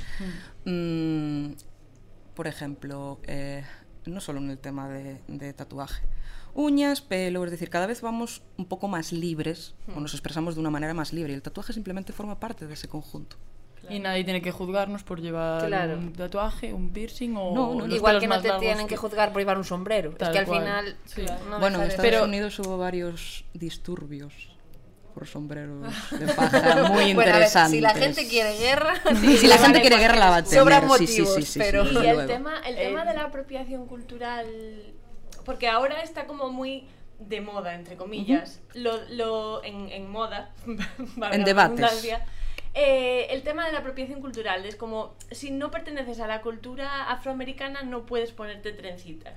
Mm, 0.66 1.54
por 2.36 2.48
ejemplo, 2.48 3.20
eh, 3.28 3.64
no 4.06 4.20
solo 4.22 4.40
en 4.40 4.50
el 4.50 4.58
tema 4.58 4.88
de, 4.90 5.22
de 5.28 5.54
tatuaje, 5.54 6.04
uñas, 6.54 7.02
pelo, 7.02 7.44
es 7.46 7.52
decir, 7.52 7.70
cada 7.70 7.86
vez 7.88 8.02
vamos 8.02 8.42
un 8.58 8.66
poco 8.66 8.88
más 8.88 9.12
libres 9.14 9.74
o 9.96 10.00
nos 10.00 10.14
expresamos 10.14 10.56
de 10.56 10.62
una 10.62 10.70
manera 10.70 10.94
más 10.94 11.14
libre 11.14 11.32
y 11.34 11.36
el 11.36 11.42
tatuaje 11.42 11.72
simplemente 11.74 12.12
forma 12.14 12.40
parte 12.40 12.68
de 12.68 12.74
ese 12.74 12.88
conjunto. 12.88 13.38
Y 13.90 13.98
nadie 14.00 14.24
tiene 14.24 14.44
que 14.44 14.52
juzgarnos 14.52 15.04
por 15.04 15.20
llevar 15.22 15.66
Claro. 15.66 15.98
un 15.98 16.14
tatuaje, 16.14 16.72
un 16.72 16.92
piercing 16.92 17.36
o 17.36 17.54
No, 17.56 17.74
no, 17.74 17.88
Igual 17.96 18.20
que 18.20 18.28
no 18.28 18.40
te 18.40 18.48
largos 18.50 18.62
tienen 18.62 18.88
que 18.88 18.96
juzgar 18.96 19.32
por 19.34 19.42
llevar 19.42 19.58
un 19.58 19.64
sombrero. 19.64 20.12
Tal 20.12 20.28
es 20.30 20.34
que 20.34 20.40
al 20.40 20.46
cual. 20.46 20.60
final. 20.62 20.98
Sí. 21.06 21.26
no 21.50 21.60
bueno, 21.60 21.82
en 21.82 21.90
Estados 21.90 22.12
ser- 22.12 22.22
Unidos 22.24 22.60
hubo 22.60 22.78
varios 22.78 23.44
disturbios 23.56 24.51
por 25.14 25.28
sombreros 25.28 25.94
de 26.12 26.28
paja 26.34 26.76
muy 26.90 27.14
Bueno, 27.14 27.18
ver, 27.20 27.28
interesantes. 27.28 27.72
si 27.72 27.82
la 27.82 27.94
gente 27.94 28.28
quiere 28.28 28.58
guerra. 28.58 28.94
si 29.40 29.48
la 29.48 29.58
gente 29.58 29.82
quiere 29.82 29.98
guerra 29.98 30.16
la 30.18 30.30
va 30.30 30.36
a 30.38 30.44
tener. 30.44 30.60
Sobran 30.60 30.82
sí, 30.82 31.08
sí, 31.08 31.22
motivos, 31.22 31.36
sí, 31.36 31.42
sí, 31.44 31.52
sí, 31.54 31.60
pero- 31.60 31.84
desde 31.84 32.06
Y 32.06 32.10
el 32.10 32.28
tema, 32.28 32.62
el 32.66 32.76
tema 32.76 33.04
Eh, 33.04 33.08
de 33.08 33.14
la 33.14 33.24
apropiación 33.26 33.88
cultural, 33.88 34.48
porque 35.46 35.68
ahora 35.68 36.02
está 36.02 36.26
como 36.28 36.50
muy 36.50 36.88
de 37.20 37.40
moda, 37.42 37.76
entre 37.76 37.98
comillas, 37.98 38.62
lo, 38.74 38.98
lo, 39.10 39.64
en, 39.64 39.90
en 39.92 40.10
moda, 40.10 40.50
En 41.32 41.44
debates. 41.44 42.08
eh, 42.74 43.28
el 43.30 43.44
tema 43.44 43.66
de 43.66 43.74
la 43.74 43.80
apropiación 43.80 44.22
cultural 44.22 44.66
es 44.66 44.76
como, 44.76 45.16
si 45.30 45.52
no 45.52 45.70
perteneces 45.72 46.20
a 46.20 46.28
la 46.28 46.42
cultura 46.42 47.12
afroamericana 47.12 47.84
no 47.84 48.06
puedes 48.06 48.32
ponerte 48.32 48.72
trencitas. 48.72 49.34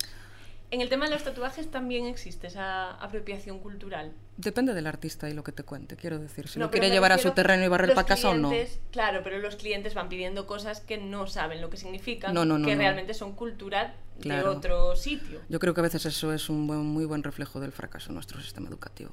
En 0.74 0.80
el 0.80 0.88
tema 0.88 1.04
de 1.04 1.12
los 1.12 1.22
tatuajes 1.22 1.70
también 1.70 2.06
existe 2.06 2.48
esa 2.48 2.90
apropiación 2.94 3.60
cultural. 3.60 4.10
Depende 4.38 4.74
del 4.74 4.88
artista 4.88 5.30
y 5.30 5.32
lo 5.32 5.44
que 5.44 5.52
te 5.52 5.62
cuente, 5.62 5.94
quiero 5.94 6.18
decir. 6.18 6.48
Si 6.48 6.58
No, 6.58 6.64
lo 6.64 6.70
quiere 6.72 6.90
llevar 6.90 7.12
a 7.12 7.18
su 7.18 7.30
terreno 7.30 7.64
y 7.64 7.68
barrer 7.68 7.94
para 7.94 8.08
casa 8.08 8.30
o 8.30 8.34
no. 8.34 8.50
Claro, 8.90 9.20
pero 9.22 9.38
los 9.38 9.54
clientes 9.54 9.94
van 9.94 10.08
pidiendo 10.08 10.48
cosas 10.48 10.80
que 10.80 10.98
no 10.98 11.28
saben 11.28 11.60
lo 11.60 11.70
que 11.70 11.76
significan, 11.76 12.34
No, 12.34 12.44
no, 12.44 12.66
que 12.66 12.74
realmente 12.74 13.14
son 13.14 13.34
cultura 13.36 13.94
Claro. 14.20 14.50
de 14.50 14.56
otro 14.56 14.96
sitio. 14.96 15.40
Yo 15.48 15.60
creo 15.60 15.74
que 15.74 15.80
a 15.80 15.84
veces 15.84 16.06
eso 16.06 16.32
es 16.32 16.48
un 16.48 16.66
buen- 16.66 16.84
muy 16.84 17.04
buen 17.04 17.22
reflejo 17.22 17.60
del 17.60 17.70
fracaso 17.70 18.08
de 18.08 18.14
nuestro 18.14 18.40
sistema 18.40 18.68
educativo. 18.68 19.12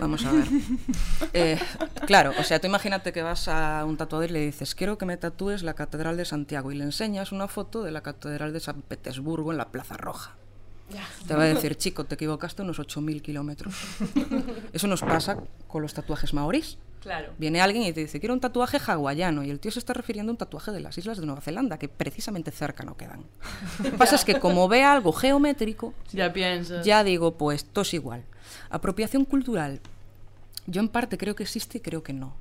Vamos 0.00 0.24
a 0.24 0.32
ver. 0.32 0.44
Eh, 1.34 1.58
claro, 2.06 2.32
o 2.38 2.42
sea, 2.44 2.60
tú 2.60 2.66
imagínate 2.66 3.12
que 3.12 3.20
vas 3.22 3.46
a 3.48 3.84
un 3.84 3.98
tatuador 3.98 4.30
y 4.30 4.32
le 4.32 4.40
dices, 4.40 4.74
quiero 4.74 4.96
que 4.96 5.04
me 5.04 5.18
tatúes 5.18 5.62
la 5.62 5.74
Catedral 5.74 6.16
de 6.16 6.24
Santiago 6.24 6.72
y 6.72 6.76
le 6.76 6.84
enseñas 6.84 7.30
una 7.32 7.46
foto 7.48 7.82
de 7.82 7.90
la 7.90 8.02
Catedral 8.02 8.54
de 8.54 8.60
San 8.60 8.80
Petersburgo 8.80 9.52
en 9.52 9.58
la 9.58 9.68
Plaza 9.70 9.98
Roja. 9.98 10.36
Te 11.26 11.34
va 11.34 11.42
a 11.44 11.46
decir, 11.46 11.76
chico, 11.76 12.04
te 12.04 12.14
equivocaste 12.14 12.62
unos 12.62 12.78
8.000 12.78 13.22
kilómetros. 13.22 13.74
Eso 14.72 14.86
nos 14.86 15.00
pasa 15.00 15.38
con 15.66 15.82
los 15.82 15.94
tatuajes 15.94 16.34
maorís. 16.34 16.78
Claro. 17.00 17.32
Viene 17.38 17.60
alguien 17.60 17.82
y 17.84 17.92
te 17.92 18.00
dice, 18.00 18.18
quiero 18.20 18.34
un 18.34 18.40
tatuaje 18.40 18.78
hawaiano, 18.86 19.44
y 19.44 19.50
el 19.50 19.60
tío 19.60 19.70
se 19.70 19.78
está 19.78 19.92
refiriendo 19.92 20.30
a 20.30 20.34
un 20.34 20.36
tatuaje 20.38 20.70
de 20.72 20.80
las 20.80 20.96
islas 20.96 21.18
de 21.18 21.26
Nueva 21.26 21.40
Zelanda, 21.42 21.78
que 21.78 21.88
precisamente 21.88 22.50
cerca 22.50 22.82
no 22.84 22.96
quedan. 22.96 23.24
Lo 23.82 23.90
que 23.90 23.96
pasa 23.96 24.16
es 24.16 24.24
que 24.24 24.38
como 24.40 24.68
ve 24.68 24.82
algo 24.84 25.12
geométrico, 25.12 25.92
Ya 26.12 26.32
piensas. 26.32 26.84
ya 26.84 27.04
digo, 27.04 27.36
pues 27.36 27.64
todo 27.64 27.82
es 27.82 27.92
igual. 27.94 28.24
Apropiación 28.70 29.24
cultural. 29.24 29.80
Yo 30.66 30.80
en 30.80 30.88
parte 30.88 31.18
creo 31.18 31.34
que 31.34 31.42
existe 31.42 31.78
y 31.78 31.80
creo 31.82 32.02
que 32.02 32.12
no. 32.14 32.34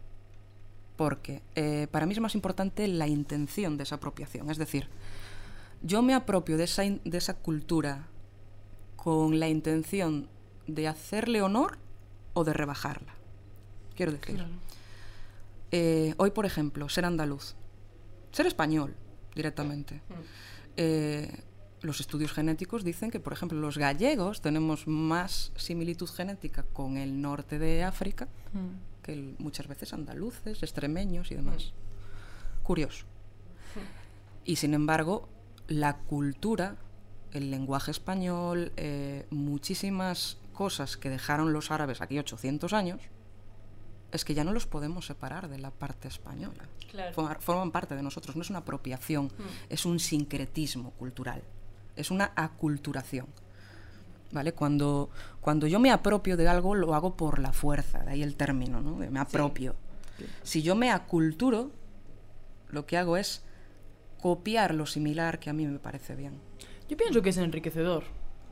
Porque 0.95 1.41
eh, 1.55 1.87
para 1.91 2.05
mí 2.05 2.13
es 2.13 2.19
más 2.19 2.35
importante 2.35 2.87
la 2.87 3.07
intención 3.07 3.77
de 3.77 3.83
esa 3.83 3.95
apropiación. 3.95 4.49
Es 4.49 4.57
decir, 4.57 4.87
yo 5.81 6.01
me 6.01 6.13
apropio 6.13 6.55
de 6.55 6.63
esa, 6.65 6.83
de 6.83 7.17
esa 7.17 7.33
cultura 7.33 8.07
con 9.03 9.39
la 9.39 9.49
intención 9.49 10.27
de 10.67 10.87
hacerle 10.87 11.41
honor 11.41 11.77
o 12.33 12.43
de 12.43 12.53
rebajarla. 12.53 13.13
Quiero 13.95 14.11
decir, 14.13 14.35
Claro. 14.35 14.49
eh, 15.71 16.13
hoy, 16.17 16.31
por 16.31 16.45
ejemplo, 16.45 16.87
ser 16.89 17.05
andaluz, 17.05 17.55
ser 18.31 18.45
español 18.47 18.95
directamente. 19.35 20.01
Eh, 20.77 21.29
los 21.81 21.99
estudios 21.99 22.31
genéticos 22.31 22.83
dicen 22.83 23.11
que, 23.11 23.19
por 23.19 23.33
ejemplo, 23.33 23.59
los 23.59 23.77
gallegos 23.77 24.41
tenemos 24.41 24.87
más 24.87 25.51
similitud 25.57 26.07
genética 26.09 26.63
con 26.71 26.97
el 26.97 27.21
norte 27.21 27.59
de 27.59 27.83
África 27.83 28.27
Mm. 28.53 29.03
que 29.03 29.13
el- 29.13 29.35
muchas 29.37 29.67
veces 29.67 29.93
andaluces, 29.93 30.63
extremeños 30.63 31.29
y 31.31 31.35
demás. 31.35 31.73
Curioso. 32.63 33.05
Y 34.45 34.55
sin 34.55 34.73
embargo, 34.73 35.27
la 35.67 35.97
cultura, 35.97 36.77
el 37.33 37.51
lenguaje 37.51 37.91
español, 37.91 38.71
eh, 38.77 39.25
muchísimas 39.31 40.37
cosas 40.53 40.97
que 40.97 41.09
dejaron 41.09 41.51
los 41.51 41.71
árabes 41.71 42.01
aquí 42.01 42.17
800 42.19 42.73
años, 42.73 43.01
es 44.11 44.23
que 44.23 44.35
ya 44.35 44.43
no 44.43 44.53
los 44.53 44.67
podemos 44.67 45.07
separar 45.07 45.49
de 45.49 45.57
la 45.57 45.71
parte 45.71 46.07
española. 46.07 46.63
Claro. 46.91 47.39
Forman 47.39 47.71
parte 47.71 47.95
de 47.95 48.03
nosotros, 48.03 48.35
no 48.35 48.43
es 48.43 48.51
una 48.51 48.59
apropiación, 48.59 49.31
es 49.69 49.85
un 49.85 49.99
sincretismo 49.99 50.91
cultural, 50.91 51.41
es 51.95 52.11
una 52.11 52.31
aculturación. 52.35 53.25
¿Vale? 54.31 54.53
Cuando, 54.53 55.11
cuando 55.41 55.67
yo 55.67 55.79
me 55.79 55.91
apropio 55.91 56.37
de 56.37 56.47
algo, 56.47 56.73
lo 56.73 56.95
hago 56.95 57.15
por 57.15 57.37
la 57.37 57.53
fuerza, 57.53 57.99
de 57.99 58.11
ahí 58.11 58.23
el 58.23 58.35
término, 58.35 58.81
¿no? 58.81 58.95
Me 58.95 59.19
apropio. 59.19 59.75
Si 60.41 60.63
yo 60.63 60.73
me 60.73 60.89
aculturo, 60.89 61.71
lo 62.69 62.87
que 62.87 62.97
hago 62.97 63.15
es 63.15 63.43
copiar 64.19 64.73
lo 64.73 64.87
similar 64.87 65.39
que 65.39 65.49
a 65.51 65.53
mí 65.53 65.67
me 65.67 65.77
parece 65.77 66.15
bien. 66.15 66.39
Yo 66.93 66.97
pienso 66.97 67.21
que 67.21 67.29
es 67.31 67.37
enriquecedor. 67.37 68.03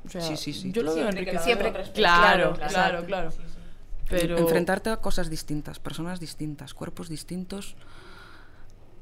O 0.05 0.09
sea, 0.09 0.21
Sí, 0.21 0.35
sí, 0.35 0.53
sí. 0.53 0.71
Yo 0.71 0.81
lo 0.83 0.95
veo 0.95 1.03
Siempre 1.11 1.19
enriquecedor. 1.21 1.73
respeto. 1.73 1.93
Claro, 1.93 2.53
Claro, 2.55 2.69
claro, 2.73 3.05
claro. 3.05 3.27
exacto. 3.29 3.51
Sí, 3.51 3.55
sí. 3.55 3.61
Pero 4.09 4.37
Enfrentarte 4.37 4.89
a 4.89 4.97
cosas 4.97 5.29
distintas, 5.29 5.79
personas 5.79 6.19
distintas, 6.19 6.73
cuerpos 6.73 7.07
distintos, 7.07 7.75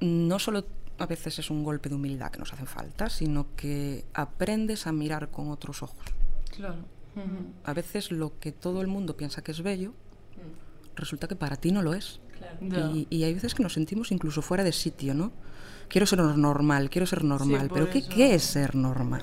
no 0.02 0.40
solo 0.40 0.66
a 0.98 1.06
veces 1.06 1.40
es 1.40 1.50
un 1.50 1.64
golpe 1.64 1.88
de 1.90 1.96
humildad 1.96 2.32
que 2.32 2.40
nos 2.40 2.52
hace 2.54 2.66
falta, 2.66 3.10
sino 3.10 3.48
que 3.56 4.06
aprendes 4.14 4.86
a 4.88 4.92
mirar 4.92 5.30
con 5.30 5.50
otros 5.52 5.82
ojos. 5.84 6.06
Claro. 6.56 6.76
Ujú. 7.16 7.54
A 7.64 7.74
veces 7.74 8.12
lo 8.12 8.38
que 8.40 8.52
todo 8.52 8.82
el 8.82 8.88
mundo 8.88 9.16
piensa 9.16 9.42
que 9.42 9.52
es 9.52 9.64
bello, 9.64 9.94
resulta 10.96 11.28
que 11.30 11.36
para 11.38 11.56
ti 11.56 11.72
no 11.72 11.82
lo 11.82 11.94
es. 11.94 12.20
Claro. 12.70 12.92
Y, 12.96 13.08
y 13.10 13.24
hay 13.24 13.34
veces 13.34 13.56
que 13.56 13.64
nos 13.64 13.74
sentimos 13.74 14.12
incluso 14.12 14.42
fuera 14.42 14.64
de 14.64 14.72
sitio, 14.74 15.14
¿no? 15.14 15.32
Quiero 15.90 16.06
ser 16.08 16.20
normal, 16.20 16.90
quiero 16.90 17.06
ser 17.08 17.24
normal, 17.24 17.70
pero 17.74 17.90
¿qué. 17.90 18.08
¿qué 18.08 18.36
es 18.36 18.44
ser 18.44 18.76
normal? 18.76 19.22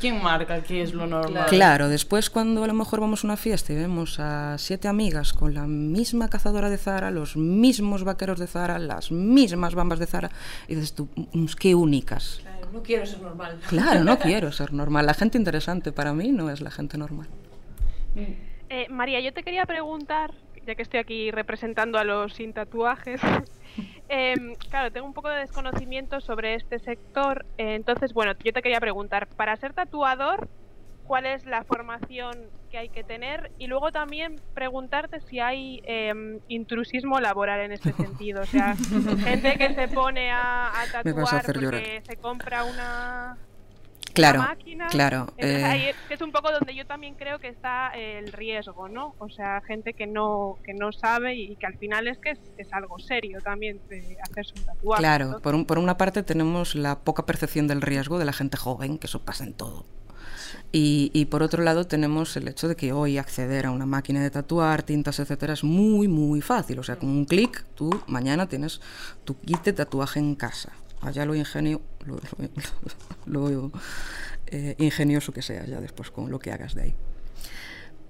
¿Quién 0.00 0.22
marca 0.22 0.62
qué 0.62 0.82
es 0.82 0.92
lo 0.92 1.06
normal? 1.06 1.46
Claro, 1.48 1.88
después 1.88 2.28
cuando 2.28 2.64
a 2.64 2.66
lo 2.66 2.74
mejor 2.74 3.00
vamos 3.00 3.24
a 3.24 3.28
una 3.28 3.36
fiesta 3.38 3.72
y 3.72 3.76
vemos 3.76 4.20
a 4.20 4.58
siete 4.58 4.88
amigas 4.88 5.32
con 5.32 5.54
la 5.54 5.66
misma 5.66 6.28
cazadora 6.28 6.68
de 6.68 6.76
Zara, 6.76 7.10
los 7.10 7.36
mismos 7.36 8.04
vaqueros 8.04 8.38
de 8.38 8.46
Zara, 8.46 8.78
las 8.78 9.10
mismas 9.10 9.74
bambas 9.74 9.98
de 9.98 10.06
Zara, 10.06 10.30
y 10.68 10.74
dices 10.74 10.92
tú, 10.94 11.08
"Mm, 11.32 11.46
qué 11.58 11.74
únicas. 11.74 12.40
Claro, 12.42 12.68
no 12.72 12.82
quiero 12.82 13.06
ser 13.06 13.20
normal. 13.22 13.58
Claro, 13.68 14.04
no 14.04 14.18
quiero 14.18 14.52
ser 14.52 14.72
normal. 14.74 15.06
La 15.06 15.14
gente 15.14 15.38
interesante 15.38 15.92
para 15.92 16.12
mí 16.12 16.30
no 16.30 16.50
es 16.50 16.60
la 16.60 16.70
gente 16.70 16.98
normal. 16.98 17.28
Eh, 18.68 18.86
María, 18.90 19.20
yo 19.20 19.32
te 19.32 19.42
quería 19.42 19.64
preguntar, 19.64 20.34
ya 20.66 20.74
que 20.74 20.82
estoy 20.82 21.00
aquí 21.00 21.30
representando 21.30 21.98
a 21.98 22.04
los 22.04 22.34
sin 22.34 22.52
tatuajes, 22.52 23.20
em, 24.08 24.54
claro, 24.70 24.90
tengo 24.90 25.06
un 25.06 25.12
poco 25.14 25.28
de 25.28 25.38
desconocimiento 25.40 26.20
sobre 26.20 26.54
este 26.54 26.78
sector, 26.78 27.44
eh, 27.58 27.74
entonces, 27.74 28.12
bueno, 28.12 28.32
yo 28.44 28.52
te 28.52 28.62
quería 28.62 28.80
preguntar, 28.80 29.26
para 29.28 29.56
ser 29.56 29.72
tatuador, 29.72 30.48
¿cuál 31.06 31.26
es 31.26 31.46
la 31.46 31.62
formación 31.64 32.50
que 32.70 32.78
hay 32.78 32.88
que 32.88 33.04
tener? 33.04 33.52
Y 33.58 33.68
luego 33.68 33.92
también 33.92 34.40
preguntarte 34.54 35.20
si 35.20 35.40
hay 35.40 35.80
em, 35.84 36.40
intrusismo 36.48 37.20
laboral 37.20 37.60
en 37.60 37.72
este 37.72 37.92
sentido, 37.92 38.42
o 38.42 38.46
sea, 38.46 38.74
gente 39.24 39.56
que 39.56 39.74
se 39.74 39.88
pone 39.88 40.30
a, 40.30 40.68
a 40.68 40.82
a 40.82 40.86
tatuar 41.04 41.34
hacer 41.36 41.54
porque 41.54 41.60
llorar. 41.60 41.82
se 42.04 42.16
compra 42.16 42.64
una 42.64 43.38
Claro, 44.16 44.40
la 44.40 44.48
máquina. 44.48 44.86
claro. 44.88 45.26
Entonces, 45.36 45.60
eh, 45.60 45.64
ahí 45.64 45.82
es, 46.10 46.20
un 46.20 46.32
poco 46.32 46.50
donde 46.50 46.74
yo 46.74 46.84
también 46.86 47.14
creo 47.14 47.38
que 47.38 47.48
está 47.48 47.90
el 47.94 48.32
riesgo, 48.32 48.88
¿no? 48.88 49.14
O 49.18 49.28
sea, 49.28 49.60
gente 49.66 49.92
que 49.94 50.06
no 50.06 50.56
que 50.64 50.74
no 50.74 50.90
sabe 50.90 51.34
y 51.36 51.54
que 51.56 51.66
al 51.66 51.78
final 51.78 52.08
es 52.08 52.18
que 52.18 52.30
es, 52.30 52.38
es 52.58 52.72
algo 52.72 52.98
serio 52.98 53.40
también 53.42 53.78
de 53.88 54.16
hacerse 54.22 54.54
un 54.58 54.64
tatuaje. 54.64 55.00
Claro, 55.02 55.26
¿no? 55.32 55.40
por, 55.40 55.54
un- 55.54 55.64
por 55.66 55.78
una 55.78 55.96
parte 55.96 56.22
tenemos 56.22 56.74
la 56.74 56.98
poca 56.98 57.24
percepción 57.26 57.68
del 57.68 57.80
riesgo 57.82 58.18
de 58.18 58.24
la 58.24 58.32
gente 58.32 58.56
joven, 58.56 58.98
que 58.98 59.06
eso 59.06 59.20
pasa 59.22 59.44
en 59.44 59.52
todo. 59.52 59.84
Y, 60.72 61.10
y 61.14 61.26
por 61.26 61.42
otro 61.42 61.62
lado 61.62 61.86
tenemos 61.86 62.36
el 62.36 62.48
hecho 62.48 62.66
de 62.68 62.76
que 62.76 62.92
hoy 62.92 63.18
acceder 63.18 63.66
a 63.66 63.70
una 63.70 63.86
máquina 63.86 64.22
de 64.22 64.30
tatuar, 64.30 64.82
tintas, 64.82 65.18
etcétera, 65.20 65.52
es 65.54 65.62
muy, 65.64 66.08
muy 66.08 66.40
fácil. 66.40 66.78
O 66.78 66.82
sea, 66.82 66.96
con 66.96 67.08
un 67.08 67.24
clic 67.24 67.64
tú 67.74 67.90
mañana 68.06 68.48
tienes 68.48 68.80
tu 69.24 69.38
kit 69.38 69.62
de 69.64 69.72
tatuaje 69.72 70.18
en 70.18 70.34
casa. 70.34 70.72
Allá 71.06 71.24
lo 71.24 71.34
ingenio, 71.34 71.80
lo, 72.04 72.16
lo- 73.26 73.50
lo, 73.50 73.70
eh, 74.48 74.74
ingenioso 74.78 75.32
que 75.32 75.42
sea 75.42 75.64
ya 75.66 75.80
después 75.80 76.10
con 76.10 76.30
lo 76.30 76.38
que 76.38 76.50
hagas 76.52 76.74
de 76.74 76.82
ahí. 76.82 76.94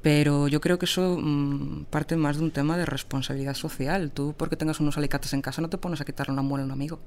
Pero 0.02 0.46
yo 0.46 0.60
creo 0.60 0.78
que 0.78 0.84
eso 0.84 1.18
mm, 1.20 1.86
parte 1.90 2.14
más 2.16 2.36
de 2.36 2.44
un 2.44 2.52
tema 2.52 2.76
de 2.78 2.86
responsabilidad 2.86 3.54
social. 3.54 4.12
Tú, 4.12 4.34
porque 4.36 4.54
tengas 4.56 4.78
unos 4.78 4.96
alicates 4.96 5.32
en 5.32 5.42
casa, 5.42 5.60
no 5.62 5.68
te 5.68 5.78
pones 5.78 6.00
a 6.00 6.04
quitarle 6.04 6.32
una 6.32 6.42
muela 6.42 6.62
a 6.62 6.66
un 6.66 6.72
amigo. 6.72 7.00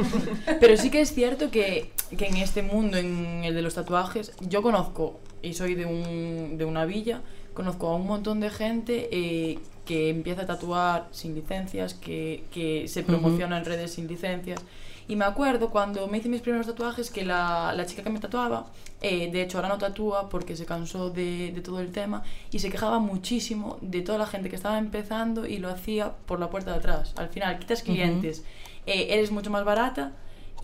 Pero 0.60 0.76
sí 0.76 0.90
que 0.90 1.00
es 1.02 1.12
cierto 1.14 1.50
que, 1.52 1.92
que 2.18 2.26
en 2.26 2.36
este 2.38 2.62
mundo, 2.62 2.96
en 2.96 3.44
el 3.44 3.54
de 3.54 3.62
los 3.62 3.74
tatuajes, 3.74 4.32
yo 4.40 4.60
conozco, 4.62 5.20
y 5.40 5.54
soy 5.54 5.74
de, 5.76 5.86
un, 5.86 6.58
de 6.58 6.64
una 6.64 6.84
villa, 6.84 7.20
conozco 7.54 7.88
a 7.88 7.96
un 7.96 8.06
montón 8.06 8.40
de 8.40 8.50
gente 8.50 9.08
eh, 9.12 9.58
que 9.84 10.08
empieza 10.10 10.42
a 10.42 10.46
tatuar 10.46 11.08
sin 11.12 11.34
licencias, 11.36 11.94
que, 11.94 12.44
que 12.50 12.88
se 12.88 13.04
promociona 13.04 13.58
en 13.58 13.64
redes 13.66 13.92
sin 13.92 14.08
licencias. 14.08 14.60
Y 15.08 15.16
me 15.16 15.24
acuerdo 15.24 15.70
cuando 15.70 16.06
me 16.08 16.18
hice 16.18 16.28
mis 16.28 16.40
primeros 16.40 16.66
tatuajes 16.66 17.10
que 17.10 17.24
la, 17.24 17.72
la 17.76 17.86
chica 17.86 18.02
que 18.02 18.10
me 18.10 18.20
tatuaba, 18.20 18.66
eh, 19.00 19.30
de 19.32 19.42
hecho 19.42 19.58
ahora 19.58 19.68
no 19.68 19.78
tatúa 19.78 20.28
porque 20.28 20.56
se 20.56 20.64
cansó 20.64 21.10
de, 21.10 21.52
de 21.52 21.60
todo 21.60 21.80
el 21.80 21.90
tema 21.90 22.22
y 22.50 22.60
se 22.60 22.70
quejaba 22.70 22.98
muchísimo 23.00 23.78
de 23.80 24.02
toda 24.02 24.18
la 24.18 24.26
gente 24.26 24.48
que 24.48 24.56
estaba 24.56 24.78
empezando 24.78 25.46
y 25.46 25.58
lo 25.58 25.68
hacía 25.70 26.12
por 26.26 26.38
la 26.40 26.50
puerta 26.50 26.70
de 26.72 26.76
atrás. 26.78 27.12
Al 27.16 27.28
final 27.28 27.58
quitas 27.58 27.82
clientes, 27.82 28.44
eh, 28.86 29.08
eres 29.10 29.30
mucho 29.32 29.50
más 29.50 29.64
barata 29.64 30.12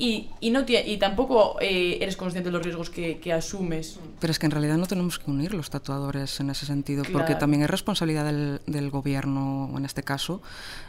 y, 0.01 0.29
y, 0.38 0.51
no 0.51 0.64
y 0.68 0.96
tampoco 0.98 1.57
eh, 1.61 1.98
eres 2.01 2.16
consciente 2.16 2.51
de 2.51 2.53
los 2.53 2.62
riesgos 2.62 2.88
que, 2.88 3.18
que 3.18 3.33
asumes. 3.33 3.98
Pero 4.20 4.31
es 4.31 4.38
que 4.38 4.46
en 4.46 4.53
realidad 4.53 4.77
no 4.77 4.87
tenemos 4.87 5.18
que 5.18 5.29
unir 5.29 5.53
los 5.55 5.70
tatuadores 5.70 6.38
en 6.38 6.51
ese 6.51 6.66
sentido, 6.66 7.03
porque 7.12 7.27
Claro. 7.27 7.38
también 7.40 7.64
es 7.64 7.70
responsabilidad 7.70 8.24
del, 8.24 8.61
del 8.66 8.90
gobierno, 8.90 9.68
en 9.77 9.85
este 9.85 10.05
caso, 10.05 10.40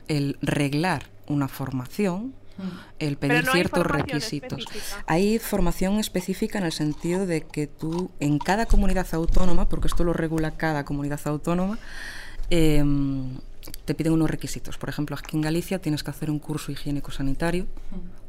el 0.08 0.38
reglar 0.44 1.08
una 1.26 1.48
formación, 1.48 2.34
el 3.00 3.18
pedir 3.18 3.46
no 3.46 3.52
ciertos 3.52 3.86
requisitos. 3.86 4.60
específica. 4.60 5.04
Hay 5.08 5.40
formación 5.40 6.00
específica 6.00 6.60
en 6.60 6.66
el 6.66 6.72
sentido 6.72 7.26
de 7.26 7.42
que 7.42 7.68
tú, 7.68 8.12
en 8.20 8.40
cada 8.40 8.66
comunidad 8.66 9.08
autónoma, 9.14 9.70
porque 9.70 9.88
esto 9.88 10.04
lo 10.04 10.14
regula 10.14 10.52
cada 10.52 10.84
comunidad 10.86 11.20
autónoma, 11.26 11.80
em, 12.50 13.38
te 13.86 13.94
piden 13.94 14.14
unos 14.14 14.30
requisitos. 14.30 14.78
Por 14.78 14.90
ejemplo, 14.90 15.16
aquí 15.18 15.36
en 15.38 15.42
Galicia 15.42 15.80
tienes 15.80 16.04
que 16.04 16.12
hacer 16.12 16.30
un 16.32 16.40
curso 16.40 16.72
higiénico-sanitario, 16.72 17.68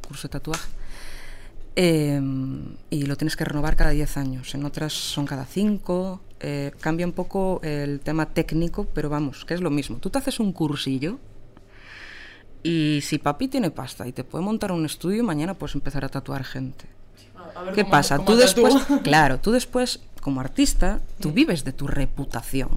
curso 0.06 0.28
de 0.28 0.32
tatuaje, 0.32 0.68
em, 1.76 2.76
y 2.90 3.06
lo 3.06 3.16
tienes 3.16 3.36
que 3.36 3.44
renovar 3.44 3.76
cada 3.76 3.90
10 3.90 4.16
años. 4.16 4.54
En 4.54 4.64
otras 4.64 4.92
son 4.92 5.26
cada 5.26 5.44
5. 5.46 6.20
eh, 6.42 6.72
cambia 6.80 7.04
un 7.06 7.12
poco 7.12 7.60
el 7.62 8.00
tema 8.00 8.24
técnico, 8.24 8.86
pero 8.94 9.10
vamos, 9.10 9.44
que 9.44 9.52
es 9.52 9.60
lo 9.60 9.68
mismo. 9.70 9.98
Tú 9.98 10.08
te 10.08 10.16
haces 10.16 10.40
un 10.40 10.54
cursillo 10.54 11.18
y 12.62 13.00
si 13.02 13.18
papi 13.18 13.48
tiene 13.48 13.70
pasta 13.70 14.06
y 14.06 14.12
te 14.12 14.24
puede 14.24 14.44
montar 14.44 14.72
un 14.72 14.84
estudio, 14.84 15.24
mañana 15.24 15.54
puedes 15.54 15.74
empezar 15.74 16.04
a 16.04 16.08
tatuar 16.08 16.44
gente. 16.44 16.86
A 17.56 17.62
ver 17.62 17.74
¿Qué 17.74 17.82
cómo- 17.82 17.90
pasa? 17.90 18.16
cómo 18.16 18.26
Tú 18.30 18.36
después, 18.36 18.74
claro, 19.02 19.38
tú 19.40 19.50
después, 19.52 20.00
como 20.20 20.40
artista, 20.40 21.00
tú 21.20 21.32
vives 21.32 21.64
de 21.64 21.72
tu 21.72 21.86
reputación. 21.86 22.68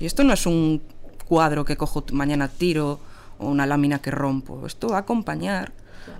Y 0.00 0.06
esto 0.06 0.24
no 0.24 0.32
es 0.32 0.46
un 0.46 0.82
cuadro 1.26 1.64
que 1.64 1.76
cojo 1.76 2.04
mañana 2.12 2.48
tiro 2.48 3.00
o 3.38 3.48
una 3.48 3.66
lámina 3.66 4.00
que 4.00 4.10
rompo. 4.10 4.66
Esto 4.66 4.88
va 4.88 4.96
a 4.96 5.00
acompañar 5.00 5.72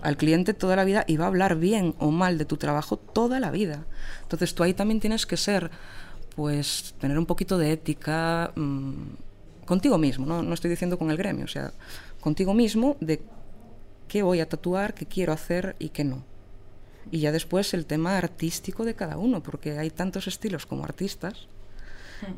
al 0.03 0.17
cliente 0.17 0.55
toda 0.55 0.77
la 0.77 0.85
vida 0.85 1.05
y 1.07 1.17
va 1.17 1.25
a 1.25 1.29
hablar 1.29 1.57
bien 1.57 1.95
o 1.99 2.11
mal 2.11 2.39
de 2.39 2.45
tu 2.45 2.57
trabajo 2.57 2.97
toda 2.97 3.39
la 3.41 3.51
vida. 3.51 3.85
Entonces 4.23 4.55
tú 4.55 4.63
ahí 4.63 4.73
también 4.75 5.01
tienes 5.01 5.27
que 5.27 5.37
ser, 5.37 5.71
pues, 6.35 6.95
tener 7.01 7.19
un 7.19 7.27
poquito 7.27 7.59
de 7.59 7.73
ética 7.73 8.51
mm, 8.57 8.93
contigo 9.65 9.99
mismo, 9.99 10.27
¿no? 10.27 10.43
no 10.43 10.55
estoy 10.55 10.71
diciendo 10.71 10.99
con 10.99 11.11
el 11.11 11.17
gremio, 11.17 11.45
o 11.45 11.49
sea, 11.49 11.73
contigo 12.27 12.55
mismo 12.55 12.97
de 12.99 13.21
qué 14.09 14.25
voy 14.25 14.41
a 14.41 14.49
tatuar, 14.49 14.95
qué 14.95 15.07
quiero 15.07 15.33
hacer 15.33 15.77
y 15.79 15.91
qué 15.91 16.03
no. 16.03 16.25
Y 17.13 17.21
ya 17.21 17.31
después 17.31 17.73
el 17.73 17.87
tema 17.87 18.19
artístico 18.19 18.85
de 18.85 18.97
cada 18.97 19.17
uno, 19.17 19.45
porque 19.45 19.79
hay 19.79 19.91
tantos 19.91 20.27
estilos 20.27 20.67
como 20.67 20.83
artistas 20.83 21.47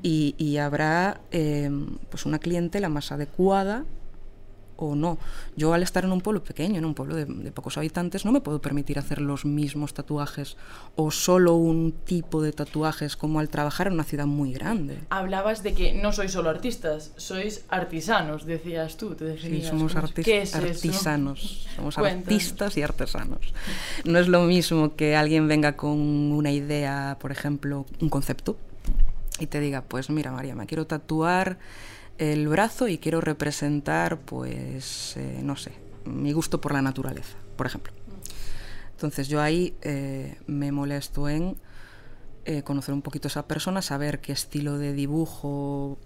y, 0.02 0.34
y 0.36 0.58
habrá 0.58 1.22
eh, 1.30 1.70
pues 2.10 2.26
una 2.26 2.38
clientela 2.38 2.90
más 2.90 3.12
adecuada 3.12 3.86
o 4.78 4.94
no. 4.94 5.18
Yo 5.56 5.74
al 5.74 5.82
estar 5.82 6.04
en 6.04 6.12
un 6.12 6.20
pueblo 6.22 6.42
pequeño, 6.42 6.78
en 6.78 6.84
un 6.84 6.94
pueblo 6.94 7.14
de, 7.16 7.26
de 7.26 7.52
pocos 7.52 7.76
habitantes, 7.76 8.24
no 8.24 8.32
me 8.32 8.40
puedo 8.40 8.60
permitir 8.62 8.98
hacer 8.98 9.20
los 9.20 9.44
mismos 9.44 9.92
tatuajes 9.92 10.56
o 10.96 11.10
solo 11.10 11.54
un 11.56 11.92
tipo 11.92 12.40
de 12.40 12.52
tatuajes 12.52 13.16
como 13.16 13.40
al 13.40 13.48
trabajar 13.48 13.88
en 13.88 13.94
una 13.94 14.04
ciudad 14.04 14.26
muy 14.26 14.52
grande. 14.52 14.98
Hablabas 15.10 15.62
de 15.62 15.74
que 15.74 15.92
no 15.94 16.12
sois 16.12 16.32
solo 16.32 16.48
artistas, 16.48 17.12
sois 17.16 17.64
artesanos, 17.68 18.46
decías 18.46 18.96
tú. 18.96 19.14
Te 19.14 19.36
Sí, 19.38 19.62
somos 19.62 19.94
¿Qué 20.14 20.42
es 20.42 20.50
eso? 20.54 20.58
artesanos, 20.58 21.66
somos 21.76 21.94
Cuéntanos. 21.96 22.26
artistas 22.28 22.76
y 22.76 22.82
artesanos. 22.82 23.52
No 24.04 24.18
es 24.18 24.28
lo 24.28 24.42
mismo 24.42 24.94
que 24.96 25.16
alguien 25.16 25.48
venga 25.48 25.76
con 25.76 25.98
una 25.98 26.50
idea, 26.52 27.16
por 27.20 27.32
ejemplo, 27.32 27.84
un 28.00 28.08
concepto, 28.08 28.56
y 29.40 29.46
te 29.46 29.60
diga, 29.60 29.82
pues 29.82 30.10
mira 30.10 30.32
María, 30.32 30.54
me 30.54 30.66
quiero 30.66 30.86
tatuar 30.86 31.58
el 32.18 32.48
brazo 32.48 32.88
y 32.88 32.98
quiero 32.98 33.20
representar, 33.20 34.18
pues, 34.20 35.16
eh, 35.16 35.40
no 35.42 35.56
sé, 35.56 35.72
mi 36.04 36.32
gusto 36.32 36.60
por 36.60 36.72
la 36.72 36.82
naturaleza, 36.82 37.36
por 37.56 37.66
ejemplo. 37.66 37.92
Entonces 38.90 39.28
yo 39.28 39.40
ahí 39.40 39.76
eh, 39.82 40.36
me 40.46 40.72
molesto 40.72 41.28
en 41.28 41.56
eh, 42.44 42.62
conocer 42.62 42.92
un 42.92 43.02
poquito 43.02 43.28
a 43.28 43.30
esa 43.30 43.46
persona, 43.46 43.82
saber 43.82 44.20
qué 44.20 44.32
estilo 44.32 44.78
de 44.78 44.92
dibujo, 44.92 45.98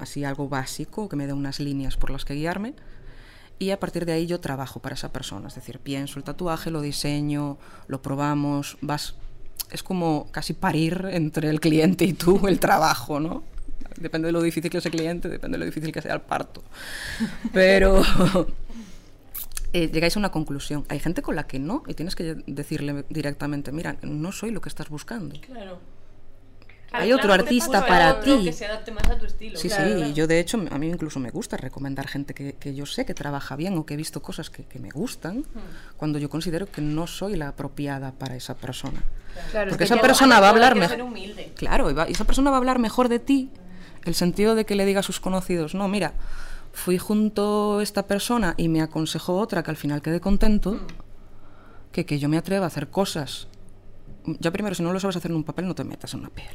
así 0.00 0.24
algo 0.24 0.48
básico, 0.48 1.08
que 1.08 1.16
me 1.16 1.26
dé 1.26 1.32
unas 1.32 1.58
líneas 1.58 1.96
por 1.96 2.10
las 2.10 2.24
que 2.24 2.34
guiarme. 2.34 2.74
Y 3.58 3.70
a 3.70 3.80
partir 3.80 4.06
de 4.06 4.12
ahí 4.12 4.26
yo 4.26 4.38
trabajo 4.38 4.80
para 4.80 4.94
esa 4.94 5.12
persona, 5.12 5.48
es 5.48 5.56
decir, 5.56 5.80
pienso 5.80 6.20
el 6.20 6.24
tatuaje, 6.24 6.70
lo 6.70 6.80
diseño, 6.80 7.58
lo 7.88 8.00
probamos, 8.02 8.78
vas... 8.80 9.16
Es 9.72 9.82
como 9.82 10.28
casi 10.30 10.54
parir 10.54 11.08
entre 11.10 11.50
el 11.50 11.60
cliente 11.60 12.04
y 12.04 12.12
tú 12.12 12.46
el 12.46 12.60
trabajo, 12.60 13.18
¿no? 13.18 13.42
Depende 14.00 14.26
de 14.26 14.32
lo 14.32 14.42
difícil 14.42 14.70
que 14.70 14.80
sea 14.80 14.90
el 14.90 14.96
cliente, 14.96 15.28
depende 15.28 15.56
de 15.56 15.60
lo 15.60 15.64
difícil 15.66 15.92
que 15.92 16.02
sea 16.02 16.14
el 16.14 16.20
parto. 16.20 16.62
Pero 17.52 18.02
eh, 19.72 19.88
llegáis 19.92 20.16
a 20.16 20.18
una 20.18 20.30
conclusión. 20.30 20.84
Hay 20.88 20.98
gente 21.00 21.22
con 21.22 21.36
la 21.36 21.46
que 21.46 21.58
no, 21.58 21.82
y 21.86 21.94
tienes 21.94 22.14
que 22.16 22.36
decirle 22.46 23.04
directamente, 23.10 23.72
mira, 23.72 23.96
no 24.02 24.32
soy 24.32 24.50
lo 24.50 24.60
que 24.60 24.68
estás 24.68 24.88
buscando. 24.88 25.38
Claro. 25.40 25.78
Hay 26.90 27.08
Claro, 27.08 27.16
otro 27.16 27.28
claro, 27.28 27.42
artista 27.42 27.86
para 27.86 28.20
ti. 28.22 28.44
Que 28.44 28.52
se 28.54 28.64
adapte 28.64 28.90
más 28.92 29.04
a 29.10 29.18
tu 29.18 29.26
estilo. 29.26 29.58
Sí, 29.58 29.68
claro, 29.68 29.90
sí, 29.90 29.96
claro. 29.98 30.12
yo 30.14 30.26
de 30.26 30.40
hecho, 30.40 30.58
a 30.70 30.78
mí 30.78 30.88
incluso 30.88 31.20
me 31.20 31.28
gusta 31.30 31.58
recomendar 31.58 32.08
gente 32.08 32.32
que, 32.32 32.54
que 32.54 32.74
yo 32.74 32.86
sé 32.86 33.04
que 33.04 33.12
trabaja 33.12 33.56
bien 33.56 33.76
o 33.76 33.84
que 33.84 33.92
he 33.92 33.96
visto 33.98 34.22
cosas 34.22 34.48
que, 34.48 34.64
que 34.64 34.78
me 34.78 34.88
gustan, 34.88 35.44
cuando 35.98 36.18
yo 36.18 36.30
considero 36.30 36.64
que 36.72 36.80
no 36.80 37.06
soy 37.06 37.36
la 37.36 37.48
apropiada 37.48 38.12
para 38.12 38.36
esa 38.36 38.54
persona. 38.56 39.02
Claro, 39.50 39.66
es 39.68 39.72
Porque 39.74 39.84
que 39.86 39.92
esa 39.92 40.00
persona 40.00 40.40
va 40.40 40.46
a 40.46 40.50
hablar 40.50 40.72
ser 40.72 40.80
mejor. 40.80 41.02
humilde. 41.02 41.52
Claro, 41.56 41.90
y, 41.90 41.92
va- 41.92 42.08
y 42.08 42.12
esa 42.12 42.24
persona 42.24 42.48
va 42.48 42.56
a 42.56 42.58
hablar 42.58 42.78
mejor 42.78 43.10
de 43.10 43.18
ti. 43.18 43.50
El 44.08 44.14
sentido 44.14 44.54
de 44.54 44.64
que 44.64 44.74
le 44.74 44.86
diga 44.86 45.00
a 45.00 45.02
sus 45.02 45.20
conocidos, 45.20 45.74
no, 45.74 45.86
mira, 45.86 46.14
fui 46.72 46.96
junto 46.96 47.78
a 47.78 47.82
esta 47.82 48.06
persona 48.06 48.54
y 48.56 48.68
me 48.68 48.80
aconsejó 48.80 49.36
otra 49.36 49.62
que 49.62 49.70
al 49.70 49.76
final 49.76 50.00
quedé 50.00 50.18
contento, 50.18 50.80
que 51.92 52.06
que 52.06 52.18
yo 52.18 52.28
me 52.30 52.38
atreva 52.38 52.64
a 52.64 52.68
hacer 52.68 52.88
cosas. 52.88 53.48
Ya 54.40 54.50
primero, 54.50 54.74
si 54.74 54.82
no 54.82 54.92
lo 54.94 54.98
sabes 55.00 55.16
hacer 55.16 55.30
en 55.30 55.36
un 55.36 55.44
papel, 55.44 55.66
no 55.68 55.74
te 55.74 55.84
metas 55.84 56.14
en 56.14 56.20
una 56.20 56.30
piel. 56.30 56.48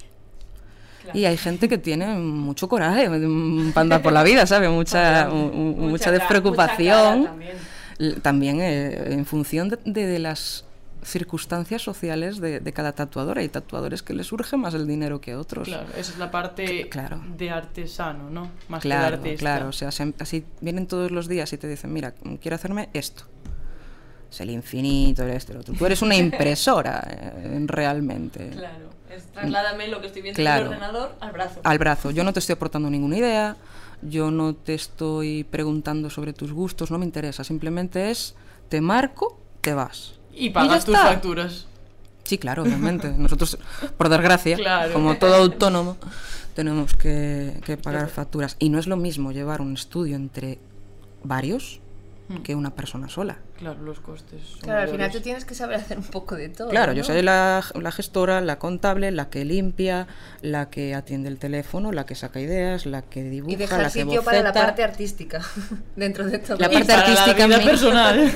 Claro. 1.04 1.20
Y 1.20 1.26
hay 1.26 1.38
gente 1.38 1.70
que 1.70 1.78
tiene 1.78 2.08
mucho 2.18 2.68
coraje 2.68 3.08
mm, 3.10 3.72
para 3.74 3.82
andar 3.82 4.02
por 4.02 4.14
la 4.14 4.24
vida, 4.24 4.48
¿sabes? 4.48 4.70
Mucha, 4.72 5.28
mu- 5.32 5.52
mu- 5.52 5.90
mucha, 5.90 6.12
despreocupación. 6.12 7.20
mucha 8.00 8.22
también. 8.24 8.60
Eh, 8.62 9.14
en 9.14 9.26
función 9.28 9.70
de, 9.70 9.78
de- 9.86 10.08
de 10.08 10.18
las 10.20 10.66
circunstancias 11.06 11.82
sociales 11.82 12.40
de, 12.40 12.60
de 12.60 12.74
cada 12.74 12.94
tatuador. 12.94 13.38
Hay 13.38 13.50
tatuadores 13.50 14.04
que 14.04 14.14
les 14.14 14.28
surge 14.28 14.58
más 14.58 14.74
el 14.74 14.88
dinero 14.88 15.22
que 15.22 15.36
otros. 15.36 15.68
Claro, 15.68 15.88
esa 15.98 16.12
es 16.14 16.18
la 16.18 16.32
parte 16.32 16.88
Claro. 16.90 17.22
de 17.38 17.50
artesano, 17.52 18.30
¿no? 18.30 18.50
Más 18.70 18.82
que 18.82 18.88
Claro, 18.90 19.18
de 19.18 19.30
artista. 19.30 19.40
claro. 19.40 19.68
O 19.70 19.72
sea, 19.72 19.92
se- 19.92 20.14
así 20.20 20.46
vienen 20.62 20.88
todos 20.88 21.12
los 21.12 21.28
días 21.28 21.52
y 21.54 21.58
te 21.58 21.68
dicen, 21.68 21.92
mira, 21.94 22.14
quiero 22.42 22.56
hacerme 22.56 22.90
esto. 22.94 23.24
Es 24.32 24.42
el 24.42 24.50
infinito, 24.50 25.24
el 25.24 25.30
este, 25.32 25.52
el 25.54 25.60
otro. 25.60 25.74
Tú 25.76 25.86
eres 25.86 26.02
una 26.02 26.16
impresora, 26.18 27.06
eh, 27.08 27.64
realmente. 27.68 28.50
Claro. 28.50 28.90
Es, 29.10 29.26
trasládame 29.26 29.90
lo 29.90 30.02
que 30.02 30.08
estoy 30.08 30.24
viendo 30.24 30.38
Claro. 30.38 30.66
en 30.66 30.72
el 30.72 30.78
ordenador 30.80 31.16
al 31.20 31.32
brazo. 31.32 31.62
Al 31.64 31.78
brazo. 31.78 32.10
Yo 32.12 32.24
no 32.24 32.34
te 32.34 32.40
estoy 32.40 32.54
aportando 32.54 32.90
ninguna 32.90 33.18
idea, 33.18 33.58
yo 34.02 34.32
no 34.32 34.56
te 34.56 34.74
estoy 34.74 35.44
preguntando 35.44 36.10
sobre 36.10 36.34
tus 36.34 36.52
gustos, 36.52 36.90
no 36.90 36.98
me 36.98 37.06
interesa. 37.06 37.44
Simplemente 37.44 38.10
es, 38.10 38.34
te 38.70 38.82
marco, 38.82 39.40
te 39.62 39.76
vas. 39.76 40.16
Y 40.36 40.50
pagas 40.50 40.86
tus 40.86 40.96
facturas. 40.96 41.66
Sí, 42.24 42.38
claro, 42.38 42.64
obviamente. 42.64 43.10
Nosotros, 43.10 43.58
por 43.98 44.10
desgracia, 44.10 44.56
Claro. 44.58 44.94
como 44.94 45.18
todo 45.18 45.36
autónomo, 45.36 45.98
tenemos 46.56 46.94
que, 46.94 47.60
que 47.66 47.78
pagar 47.78 48.10
facturas. 48.10 48.56
Y 48.60 48.70
no 48.70 48.80
es 48.80 48.88
lo 48.88 48.96
mismo 48.98 49.32
llevar 49.32 49.62
un 49.62 49.74
estudio 49.74 50.16
entre 50.16 50.60
varios 51.24 51.80
que 52.44 52.56
una 52.56 52.74
persona 52.74 53.10
sola. 53.10 53.38
Claro, 53.58 53.82
los 53.84 54.00
costes. 54.00 54.42
son 54.44 54.60
Claro, 54.62 54.82
al 54.82 54.90
final 54.90 55.12
tú 55.12 55.20
tienes 55.22 55.46
que 55.46 55.54
saber 55.56 55.76
hacer 55.78 55.98
un 55.98 56.04
poco 56.06 56.36
de 56.36 56.50
todo. 56.50 56.70
Claro, 56.70 56.92
¿no? 56.94 56.98
yo 56.98 57.04
soy 57.04 57.22
la, 57.22 57.64
la 57.80 57.92
gestora, 57.92 58.42
la 58.42 58.58
contable, 58.60 59.12
la 59.12 59.30
que 59.30 59.46
limpia, 59.46 60.08
la 60.42 60.70
que 60.70 60.96
atiende 60.96 61.30
el 61.30 61.38
teléfono, 61.38 61.92
la 61.92 62.06
que 62.06 62.16
saca 62.16 62.40
ideas, 62.40 62.86
la 62.86 63.02
que 63.04 63.24
dibuja, 63.24 63.54
Y 63.54 63.56
dejar 63.56 63.80
la 63.82 63.90
que 63.92 64.02
sitio 64.04 64.24
para 64.24 64.42
la 64.42 64.52
parte 64.54 64.84
artística 64.84 65.42
dentro 65.96 66.26
de 66.26 66.40
todo. 66.40 66.58
La 66.58 66.68
Y 66.68 66.74
parte 66.74 66.88
para 66.88 67.02
artística 67.02 67.48
la 67.48 67.58
vida 67.58 67.70
personal. 67.70 68.32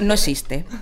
no 0.00 0.14
existe. 0.14 0.64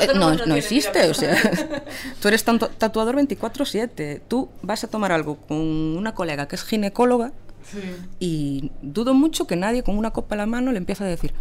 Eh, 0.00 0.08
No, 0.14 0.30
no 0.30 0.36
tienen 0.36 0.56
existe, 0.56 1.08
o 1.10 1.14
sea, 1.14 1.36
tú 2.20 2.28
eres 2.28 2.44
tanto- 2.44 2.68
tatuador 2.68 3.16
24/7, 3.16 4.20
tú 4.28 4.48
vas 4.62 4.84
a 4.84 4.88
tomar 4.88 5.12
algo 5.12 5.36
con 5.36 5.58
una 5.58 6.14
colega 6.14 6.46
que 6.48 6.56
es 6.56 6.64
ginecóloga 6.64 7.32
Sí. 7.64 7.80
y 8.20 8.72
dudo 8.82 9.14
mucho 9.14 9.46
que 9.46 9.56
nadie 9.56 9.82
con 9.82 9.96
una 9.98 10.10
copa 10.12 10.34
en 10.34 10.38
la 10.40 10.46
mano 10.46 10.70
le 10.72 10.78
empiece 10.78 11.02
a 11.04 11.06
decir, 11.06 11.32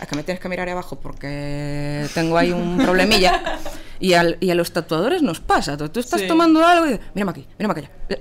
es 0.00 0.06
que 0.08 0.16
me 0.16 0.22
tienes 0.22 0.40
que 0.40 0.48
mirar 0.48 0.66
ahí 0.68 0.72
abajo 0.72 0.98
porque 1.00 2.06
tengo 2.14 2.36
ahí 2.38 2.52
un 2.52 2.78
problemilla. 2.78 3.58
Y, 3.98 4.12
al- 4.12 4.36
y 4.40 4.50
a 4.50 4.54
los 4.54 4.72
tatuadores 4.72 5.22
nos 5.22 5.40
pasa, 5.40 5.74
tú, 5.78 5.88
tú 5.88 6.00
estás 6.00 6.20
Sí. 6.20 6.26
tomando 6.28 6.62
algo 6.66 6.84
y 6.84 6.90
dices, 6.90 7.06
mírame 7.14 7.30
aquí, 7.30 7.46
mírame 7.58 7.80
acá. 7.80 7.90
allá". 8.10 8.20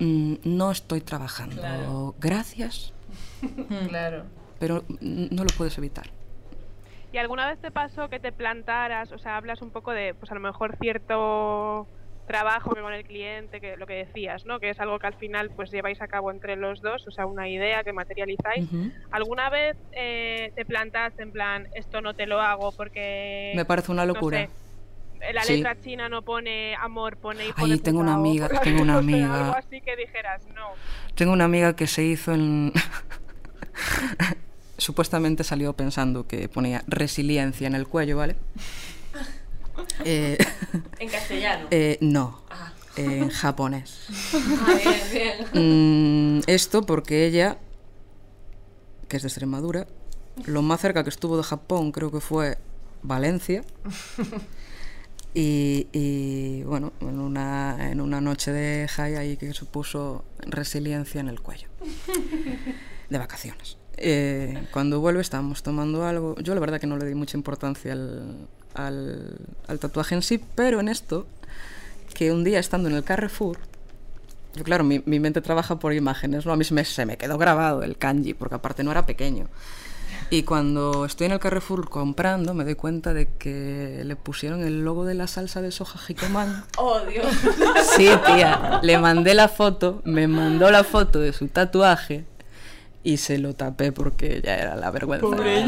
Mm, 0.00 0.34
no 0.42 0.72
estoy 0.72 1.00
trabajando, 1.00 1.54
Claro. 1.62 2.14
gracias, 2.18 2.92
Claro. 3.88 4.24
pero 4.58 4.82
no 5.00 5.44
lo 5.44 5.50
puedes 5.56 5.78
evitar. 5.78 6.10
¿Y 7.12 7.18
alguna 7.18 7.46
vez 7.48 7.60
te 7.60 7.70
pasó 7.70 8.08
que 8.10 8.18
te 8.18 8.32
plantaras, 8.32 9.12
o 9.12 9.18
sea, 9.18 9.36
hablas 9.36 9.62
un 9.62 9.70
poco 9.70 9.92
de, 9.92 10.12
pues 10.14 10.32
a 10.32 10.34
lo 10.34 10.40
mejor 10.40 10.76
cierto 10.80 11.86
trabajo 12.26 12.74
que 12.74 12.80
con 12.80 12.92
el 12.92 13.04
cliente, 13.04 13.60
que 13.60 13.76
lo 13.76 13.86
que 13.86 13.94
decías, 13.94 14.44
¿no? 14.46 14.58
Que 14.60 14.70
es 14.70 14.80
algo 14.80 14.98
que 14.98 15.06
al 15.06 15.14
final 15.14 15.50
pues 15.50 15.70
lleváis 15.70 16.00
a 16.02 16.08
cabo 16.08 16.30
entre 16.30 16.56
los 16.56 16.80
dos, 16.82 17.06
o 17.06 17.10
sea, 17.10 17.26
una 17.26 17.48
idea 17.48 17.84
que 17.84 17.92
materializáis. 17.92 18.64
Ujú. 18.64 18.90
¿Alguna 19.10 19.48
vez 19.50 19.76
eh, 19.92 20.52
te 20.54 20.64
plantaste 20.64 21.22
en 21.22 21.32
plan, 21.32 21.68
esto 21.74 22.00
no 22.00 22.14
te 22.14 22.26
lo 22.26 22.40
hago 22.40 22.72
porque... 22.72 23.52
Me 23.54 23.64
parece 23.64 23.92
una 23.92 24.04
no 24.04 24.12
locura. 24.14 24.38
sé, 24.38 24.50
la 25.32 25.42
Sí. 25.42 25.54
letra 25.56 25.80
china 25.80 26.08
no 26.08 26.22
pone 26.22 26.74
amor, 26.76 27.16
pone 27.16 27.46
hijo 27.46 27.66
de 27.66 27.78
tengo 27.78 28.00
una 28.00 28.16
o 28.16 28.20
amiga, 28.20 28.48
cosas 28.48 28.64
tengo 28.64 28.82
una 28.82 28.96
o 28.98 29.02
sea, 29.02 29.14
amiga. 29.14 29.44
algo 29.46 29.56
así 29.56 29.80
que 29.80 29.96
dijeras, 29.96 30.42
no. 30.54 30.68
Tengo 31.14 31.32
una 31.32 31.44
amiga 31.44 31.74
que 31.76 31.86
se 31.86 32.02
hizo 32.04 32.34
en... 32.34 32.72
Supuestamente 34.78 35.42
salió 35.42 35.72
pensando 35.72 36.26
que 36.26 36.48
ponía 36.50 36.82
resiliencia 36.86 37.66
en 37.66 37.74
el 37.74 37.86
cuello, 37.88 38.18
¿vale? 38.18 38.36
Eh, 40.04 40.38
En 40.98 41.08
castellano. 41.08 41.66
eh, 41.70 41.98
no, 42.00 42.42
Ah. 42.50 42.72
en 42.96 43.28
japonés. 43.30 44.06
Ah, 44.34 44.74
bien, 45.12 45.46
bien. 45.52 46.38
Mm, 46.38 46.42
esto 46.46 46.82
porque 46.82 47.26
ella, 47.26 47.58
que 49.08 49.16
es 49.16 49.22
de 49.22 49.28
Extremadura, 49.28 49.86
lo 50.44 50.62
más 50.62 50.80
cerca 50.80 51.02
que 51.04 51.10
estuvo 51.10 51.36
de 51.36 51.42
Japón 51.42 51.92
creo 51.92 52.10
que 52.10 52.20
fue 52.20 52.58
Valencia. 53.02 53.62
Y, 55.34 55.86
y, 55.92 56.62
bueno, 56.62 56.92
en 57.00 57.18
una, 57.20 57.90
en 57.90 58.00
una 58.00 58.22
noche 58.22 58.52
de 58.52 58.88
high 58.88 59.16
ahí 59.16 59.36
que 59.36 59.52
se 59.52 59.66
puso 59.66 60.24
resiliencia 60.38 61.20
en 61.20 61.28
el 61.28 61.40
cuello. 61.42 61.68
De 63.10 63.18
vacaciones. 63.18 63.76
Eh, 63.98 64.66
cuando 64.72 65.00
vuelve 65.00 65.20
estábamos 65.20 65.62
tomando 65.62 66.04
algo. 66.04 66.34
Yo 66.40 66.54
la 66.54 66.60
verdad 66.60 66.80
que 66.80 66.86
no 66.86 66.96
le 66.96 67.06
di 67.06 67.14
mucha 67.14 67.36
importancia 67.36 67.92
al, 67.92 68.46
al, 68.74 69.38
al 69.68 69.78
tatuaje 69.78 70.14
en 70.14 70.22
sí, 70.22 70.42
pero 70.54 70.80
en 70.80 70.88
esto, 70.88 71.26
que 72.14 72.32
un 72.32 72.44
día 72.44 72.58
estando 72.58 72.88
en 72.88 72.94
el 72.94 73.04
Carrefour, 73.04 73.58
yo, 74.54 74.64
claro, 74.64 74.84
mi, 74.84 75.02
mi 75.04 75.20
mente 75.20 75.40
trabaja 75.40 75.78
por 75.78 75.92
imágenes, 75.92 76.46
¿no? 76.46 76.52
A 76.52 76.56
mí 76.56 76.64
se 76.64 76.72
me, 76.74 76.84
se 76.84 77.04
me 77.06 77.16
quedó 77.16 77.36
grabado 77.36 77.82
el 77.82 77.96
kanji, 77.96 78.34
porque 78.34 78.54
aparte 78.54 78.82
no 78.84 78.90
era 78.90 79.04
pequeño. 79.06 79.48
Y 80.28 80.42
cuando 80.42 81.04
estoy 81.04 81.26
en 81.26 81.32
el 81.32 81.38
Carrefour 81.38 81.88
comprando, 81.88 82.52
me 82.52 82.64
doy 82.64 82.74
cuenta 82.74 83.14
de 83.14 83.28
que 83.38 84.02
le 84.04 84.16
pusieron 84.16 84.64
el 84.64 84.82
logo 84.82 85.04
de 85.04 85.14
la 85.14 85.28
salsa 85.28 85.62
de 85.62 85.70
soja 85.70 85.98
Jicomán. 85.98 86.64
Oh, 86.78 87.00
Dios. 87.00 87.26
Sí, 87.96 88.08
tía. 88.26 88.80
Le 88.82 88.98
mandé 88.98 89.34
la 89.34 89.48
foto, 89.48 90.02
me 90.04 90.26
mandó 90.26 90.70
la 90.70 90.84
foto 90.84 91.20
de 91.20 91.32
su 91.32 91.48
tatuaje 91.48 92.24
y 93.06 93.18
se 93.18 93.38
lo 93.38 93.54
tapé 93.54 93.92
porque 93.92 94.40
ya 94.44 94.56
era 94.56 94.74
la 94.74 94.90
vergüenza. 94.90 95.24
Pobre 95.24 95.64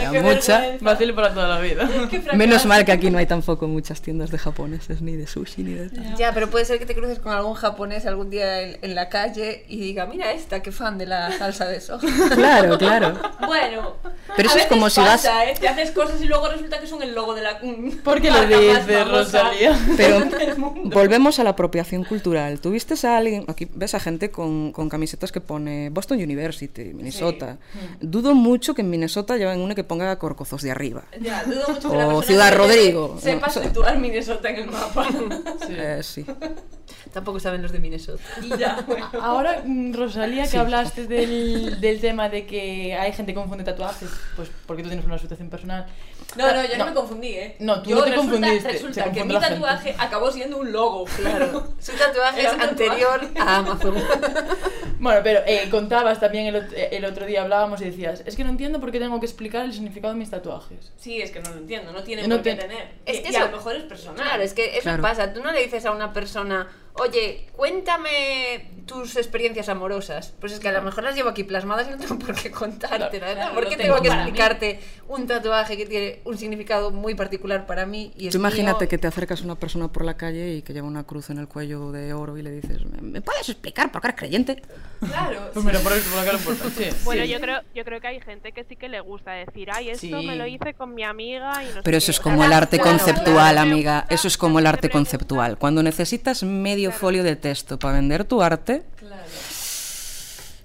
Era 0.00 0.10
qué 0.10 0.20
mucha. 0.20 0.58
vergüenza. 0.60 0.84
Fácil 0.84 1.14
para 1.14 1.34
toda 1.34 1.48
la 1.48 1.60
vida. 1.60 1.88
Menos 2.34 2.66
mal 2.66 2.84
que 2.84 2.92
aquí 2.92 3.10
no 3.10 3.18
hay 3.18 3.26
tampoco 3.26 3.66
muchas 3.68 4.00
tiendas 4.02 4.30
de 4.30 4.38
japoneses, 4.38 5.00
ni 5.02 5.12
de 5.16 5.26
sushi, 5.26 5.62
ni 5.62 5.72
de 5.74 5.88
tal. 5.90 6.16
Ya, 6.16 6.32
pero 6.32 6.48
puede 6.50 6.64
ser 6.64 6.78
que 6.78 6.86
te 6.86 6.94
cruces 6.94 7.18
con 7.18 7.32
algún 7.32 7.54
japonés 7.54 8.06
algún 8.06 8.30
día 8.30 8.60
en, 8.62 8.78
en 8.82 8.94
la 8.94 9.08
calle 9.08 9.64
y 9.68 9.78
diga, 9.80 10.06
mira 10.06 10.32
esta, 10.32 10.60
qué 10.62 10.72
fan 10.72 10.98
de 10.98 11.06
la 11.06 11.32
salsa 11.32 11.66
de 11.66 11.80
soja. 11.80 12.06
Claro, 12.34 12.78
claro. 12.78 13.18
Bueno. 13.46 13.94
Pero 14.36 14.48
a 14.50 14.52
eso 14.52 14.58
es 14.58 14.64
veces 14.64 14.66
como 14.66 14.90
si 14.90 15.00
vas- 15.00 15.22
pasa, 15.22 15.44
¿eh? 15.50 15.54
Te 15.58 15.68
haces 15.68 15.90
cosas 15.92 16.20
y 16.20 16.26
luego 16.26 16.48
resulta 16.48 16.80
que 16.80 16.86
son 16.86 17.02
el 17.02 17.14
logo 17.14 17.34
de 17.34 17.42
la. 17.42 17.58
¿Por 18.04 18.20
qué 18.20 18.30
lo 18.30 18.44
dices, 18.46 19.08
Rosalía? 19.08 19.78
Pero 19.96 20.20
volvemos 20.84 21.38
a 21.38 21.44
la 21.44 21.50
apropiación 21.50 22.04
cultural. 22.04 22.60
¿Tú 22.60 22.70
vistes 22.70 23.04
a 23.04 23.16
alguien, 23.16 23.44
aquí 23.48 23.68
ves 23.74 23.94
a 23.94 24.00
gente 24.00 24.30
con, 24.30 24.72
con 24.72 24.88
camisetas 24.88 25.32
que 25.32 25.40
pone 25.40 25.90
Boston 25.90 26.18
University, 26.18 26.84
Minnesota? 26.92 27.56
Dudo 28.00 28.34
mucho 28.34 28.74
que 28.74 28.82
en 28.82 28.90
Minnesota 28.90 29.36
lleven 29.36 29.60
una 29.60 29.74
que 29.74 29.84
ponga 29.86 30.18
corcozos 30.18 30.62
de 30.62 30.70
arriba. 30.70 31.04
Ya, 31.20 31.44
dudo 31.44 31.64
mucho 31.68 31.90
que 31.90 31.96
la 31.96 32.08
O 32.08 32.22
Ciudad 32.22 32.50
que 32.50 32.56
Rodrigo. 32.58 33.18
Sepa 33.20 33.48
situar 33.50 33.98
Minnesota 33.98 34.50
en 34.50 34.56
el 34.56 34.70
mapa. 34.70 35.06
Eh, 35.68 36.00
sí. 36.02 36.24
Tampoco 37.12 37.40
saben 37.40 37.62
los 37.62 37.72
de 37.72 37.78
Minnesota. 37.78 38.22
ya, 38.58 38.84
bueno. 38.86 39.08
Ahora, 39.20 39.62
mm, 39.64 39.94
Rosalía, 39.94 40.44
que 40.44 40.50
Sí. 40.50 40.56
hablaste 40.56 41.06
del, 41.06 41.80
del 41.80 42.00
tema 42.00 42.28
de 42.28 42.46
que 42.46 42.94
hay 42.94 43.12
gente 43.12 43.32
que 43.32 43.38
confunde 43.40 43.64
tatuajes, 43.64 44.10
pues 44.36 44.50
porque 44.66 44.82
tú 44.82 44.88
tienes 44.90 45.06
una 45.06 45.18
situación 45.18 45.48
personal. 45.48 45.86
No, 46.36 46.52
no, 46.52 46.64
yo 46.64 46.76
no, 46.78 46.86
me 46.86 46.94
confundí, 46.94 47.28
¿eh? 47.28 47.56
No, 47.60 47.82
tú 47.82 47.90
Yo 47.90 47.96
no 47.96 48.02
te 48.04 48.10
resulta, 48.10 48.30
confundiste, 48.32 48.60
se 48.68 48.72
Resulta 48.72 49.12
que 49.12 49.24
mi 49.24 49.38
tatuaje 49.38 49.94
acabó 49.98 50.30
siendo 50.30 50.58
un 50.58 50.70
logo, 50.72 51.04
claro. 51.16 51.68
Su 51.80 51.92
tatuaje 51.92 52.42
es 52.42 52.52
anterior 52.52 53.20
tatuaje. 53.20 53.38
a 53.40 53.56
Amazon. 53.56 53.94
Bueno, 54.98 55.20
pero 55.22 55.40
eh, 55.46 55.68
contabas 55.70 56.20
también 56.20 56.46
el, 56.46 56.56
ot- 56.56 56.88
el 56.90 57.04
otro 57.04 57.26
día, 57.26 57.42
hablábamos 57.42 57.82
y 57.82 57.84
decías, 57.84 58.22
es 58.24 58.34
que 58.34 58.44
no 58.44 58.50
entiendo 58.50 58.80
por 58.80 58.90
qué 58.90 58.98
tengo 58.98 59.20
que 59.20 59.26
explicar 59.26 59.64
el 59.66 59.72
significado 59.74 60.14
de 60.14 60.18
mis 60.18 60.30
tatuajes. 60.30 60.90
Sí, 60.96 61.20
es 61.20 61.30
que 61.30 61.40
no 61.40 61.50
lo 61.50 61.58
entiendo, 61.58 61.92
no 61.92 62.02
tiene 62.02 62.26
No 62.26 62.36
por 62.36 62.44
qué 62.44 62.54
te- 62.54 62.62
tener. 62.62 62.88
Es 63.04 63.18
Y- 63.18 63.22
que 63.22 63.30
y 63.30 63.36
a 63.36 63.44
lo 63.44 63.52
mejor 63.56 63.76
es 63.76 63.82
personal. 63.84 64.16
Claro, 64.16 64.42
es 64.42 64.54
que 64.54 64.72
eso 64.72 64.82
Claro. 64.84 65.02
pasa. 65.02 65.32
Tú 65.34 65.42
no 65.42 65.52
le 65.52 65.62
dices 65.62 65.84
a 65.84 65.90
una 65.90 66.14
persona, 66.14 66.68
oye, 66.98 67.46
cuéntame 67.56 68.70
tus 68.86 69.16
experiencias 69.16 69.68
amorosas. 69.68 70.32
Pues 70.40 70.52
es 70.52 70.60
que 70.60 70.68
a 70.68 70.72
lo 70.72 70.80
mejor 70.82 71.02
las 71.02 71.16
llevo 71.16 71.28
aquí 71.28 71.42
plasmadas 71.42 71.88
y 71.88 71.90
no 71.90 71.96
tengo 71.98 72.18
por 72.20 72.34
qué 72.36 72.50
contarte. 72.52 73.18
Claro, 73.18 73.54
¿Por 73.54 73.68
qué 73.68 73.76
tengo 73.76 73.94
tengo 73.96 74.02
que 74.02 74.08
para 74.08 74.22
mí. 74.22 74.28
explicarte 74.30 74.80
un 75.08 75.26
tatuaje 75.26 75.76
que 75.76 75.86
tiene 75.86 76.20
un 76.24 76.38
significado 76.38 76.92
muy 76.92 77.14
particular 77.16 77.66
para 77.66 77.84
mí? 77.84 78.12
Y 78.16 78.28
es 78.28 78.32
Tú 78.32 78.38
imagínate 78.38 78.84
mío? 78.84 78.88
que 78.88 78.98
te 78.98 79.08
acercas 79.08 79.40
a 79.40 79.44
una 79.44 79.56
persona 79.56 79.88
por 79.88 80.04
la 80.04 80.16
calle 80.16 80.54
y 80.54 80.62
que 80.62 80.72
lleva 80.72 80.86
una 80.86 81.02
cruz 81.04 81.30
en 81.30 81.38
el 81.38 81.48
cuello 81.48 81.90
de 81.90 82.12
oro 82.14 82.38
y 82.38 82.42
le 82.42 82.50
dices, 82.52 82.84
¿me, 82.86 83.00
me 83.02 83.20
puedes 83.20 83.48
explicar 83.48 83.90
por 83.90 84.02
qué 84.02 84.08
eres 84.08 84.18
creyente? 84.20 84.62
Claro, 85.00 85.50
Pues 85.52 85.64
mira, 85.66 85.80
por 85.80 85.92
eso, 85.92 86.08
por 86.10 86.20
acá 86.20 86.32
lo 86.32 86.38
importa. 86.38 86.70
Sí. 86.70 86.84
Bueno, 87.04 87.24
sí. 87.24 87.28
yo 87.30 87.40
creo, 87.40 87.60
yo 87.74 87.84
creo 87.84 88.00
que 88.00 88.06
hay 88.06 88.20
gente 88.20 88.52
que 88.52 88.62
sí 88.64 88.76
que 88.76 88.88
le 88.88 89.00
gusta 89.00 89.32
decir, 89.32 89.68
ay, 89.72 89.90
esto 89.90 90.06
Sí. 90.06 90.12
me 90.26 90.36
lo 90.36 90.46
hice 90.46 90.74
con 90.74 90.94
mi 90.94 91.02
amiga 91.02 91.60
y 91.64 91.66
no 91.66 91.72
sé 91.72 91.80
Pero 91.82 91.94
qué". 91.94 91.96
eso 91.98 92.10
es 92.12 92.20
O 92.20 92.22
como 92.22 92.44
el 92.44 92.52
arte 92.52 92.78
claro, 92.78 92.98
conceptual, 92.98 93.54
claro. 93.54 93.60
amiga. 93.68 94.06
Eso 94.10 94.28
es 94.28 94.38
como 94.38 94.60
el 94.60 94.66
arte 94.66 94.90
conceptual. 94.90 95.58
Cuando 95.58 95.82
necesitas 95.82 96.44
medio 96.44 96.85
folio 96.92 97.22
de 97.22 97.36
texto 97.36 97.78
para 97.78 97.94
vender 97.94 98.24
tu 98.24 98.42
arte, 98.42 98.82
claro. 98.96 99.22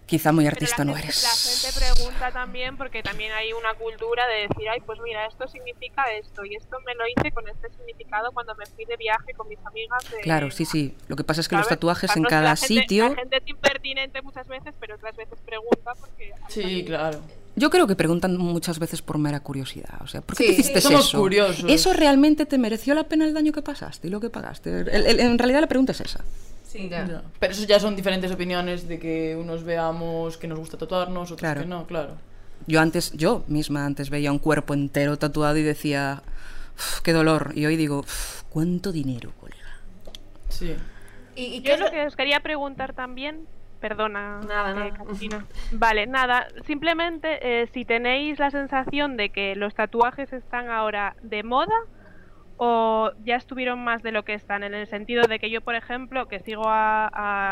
quizá 0.05 0.31
muy 0.31 0.45
artista 0.47 0.83
no 0.83 0.93
gente, 0.93 1.07
eres. 1.07 1.23
La 1.23 1.29
gente 1.69 1.79
pregunta 1.95 2.31
también 2.31 2.75
porque 2.77 3.01
también 3.01 3.31
hay 3.31 3.53
una 3.53 3.73
cultura 3.75 4.27
de 4.27 4.47
decir, 4.47 4.67
ay, 4.69 4.81
pues 4.81 4.99
mira, 5.03 5.25
esto 5.25 5.47
significa 5.47 6.03
esto 6.13 6.43
y 6.45 6.55
esto 6.55 6.77
me 6.85 6.93
lo 6.95 7.03
hice 7.07 7.31
con 7.31 7.47
este 7.47 7.69
significado 7.69 8.31
cuando 8.33 8.53
me 8.55 8.65
fui 8.65 8.83
de 8.85 8.97
viaje 8.97 9.33
con 9.35 9.47
mis 9.47 9.59
amigas. 9.65 10.03
de- 10.11 10.19
Claro, 10.21 10.51
sí, 10.51 10.65
sí. 10.65 10.95
Lo 11.07 11.15
que 11.15 11.23
pasa 11.23 11.39
es 11.41 11.47
que 11.47 11.55
los 11.55 11.65
¿sabes? 11.65 11.77
tatuajes 11.79 12.09
O 12.09 12.13
sea, 12.13 12.19
en 12.19 12.25
cada 12.25 12.41
la 12.49 12.55
gente- 12.57 12.67
sitio... 12.81 13.09
La 13.09 13.15
gente 13.15 13.37
es 13.37 13.47
impertinente 13.47 14.21
muchas 14.21 14.47
veces, 14.47 14.73
pero 14.79 14.95
otras 14.95 15.15
veces 15.15 15.39
pregunta 15.45 15.93
porque... 15.99 16.33
Sí, 16.49 16.83
claro. 16.85 17.21
Yo 17.55 17.69
creo 17.69 17.85
que 17.85 17.95
preguntan 17.95 18.37
muchas 18.37 18.79
veces 18.79 19.01
por 19.01 19.17
mera 19.17 19.41
curiosidad. 19.41 20.01
O 20.01 20.07
sea, 20.07 20.21
¿por 20.21 20.37
qué 20.37 20.43
Sí, 20.43 20.49
te 20.55 20.61
hiciste 20.61 20.81
somos 20.81 21.07
eso? 21.07 21.19
curiosos. 21.19 21.65
¿Eso 21.69 21.91
realmente 21.93 22.45
te 22.45 22.57
mereció 22.57 22.93
la 22.93 23.03
pena 23.03 23.25
el 23.25 23.33
daño 23.33 23.51
que 23.51 23.61
pasaste 23.61 24.07
y 24.07 24.11
lo 24.11 24.19
que 24.21 24.29
pagaste? 24.29 24.79
El- 24.79 24.89
el- 24.89 25.19
en 25.19 25.37
realidad 25.37 25.59
la 25.61 25.67
pregunta 25.67 25.91
es 25.91 26.01
esa. 26.01 26.21
Sí, 26.65 26.87
Ya. 26.89 27.05
Ya. 27.05 27.21
Pero 27.39 27.51
eso 27.51 27.65
ya 27.65 27.79
son 27.81 27.97
diferentes 27.97 28.31
opiniones 28.31 28.87
de 28.87 28.97
que 28.99 29.35
unos 29.35 29.65
veamos 29.65 30.37
que 30.37 30.47
nos 30.47 30.57
gusta 30.59 30.77
tatuarnos, 30.77 31.23
otros 31.31 31.39
Claro. 31.39 31.61
que 31.61 31.67
no, 31.67 31.85
claro. 31.85 32.15
Yo 32.67 32.79
antes, 32.79 33.11
yo 33.11 33.43
misma 33.47 33.85
antes 33.85 34.09
veía 34.09 34.31
un 34.31 34.39
cuerpo 34.39 34.73
entero 34.73 35.17
tatuado 35.17 35.57
y 35.57 35.63
decía, 35.63 36.23
"Uf, 36.77 37.01
qué 37.01 37.11
dolor. 37.11 37.51
Y 37.55 37.65
hoy 37.65 37.75
digo, 37.75 37.99
"Uf, 37.99 38.43
¿cuánto 38.49 38.93
dinero, 38.93 39.33
colega? 39.41 39.57
Sí. 40.47 40.73
¿Y, 41.35 41.43
y 41.55 41.61
qué 41.61 41.69
Yo 41.69 41.73
es 41.73 41.79
lo- 41.81 41.91
que 41.91 42.05
os 42.05 42.15
quería 42.15 42.39
preguntar 42.41 42.93
también, 42.93 43.47
perdona, 43.81 44.39
Nada, 44.47 44.87
eh, 44.87 44.93
nada. 44.93 45.45
Vale, 45.73 46.07
nada, 46.07 46.47
simplemente 46.65 47.39
eh, 47.41 47.67
si 47.73 47.83
tenéis 47.83 48.39
la 48.39 48.51
sensación 48.51 49.17
de 49.17 49.29
que 49.29 49.55
los 49.55 49.73
tatuajes 49.73 50.31
están 50.31 50.69
ahora 50.69 51.15
de 51.21 51.43
moda 51.43 51.75
o 52.57 53.11
ya 53.25 53.35
estuvieron 53.35 53.83
más 53.83 54.03
de 54.03 54.11
lo 54.11 54.23
que 54.23 54.35
están, 54.35 54.63
en 54.63 54.75
el 54.75 54.87
sentido 54.87 55.23
de 55.27 55.39
que 55.39 55.49
yo, 55.49 55.61
por 55.61 55.75
ejemplo, 55.75 56.27
que 56.27 56.39
sigo 56.39 56.65
a, 56.67 57.09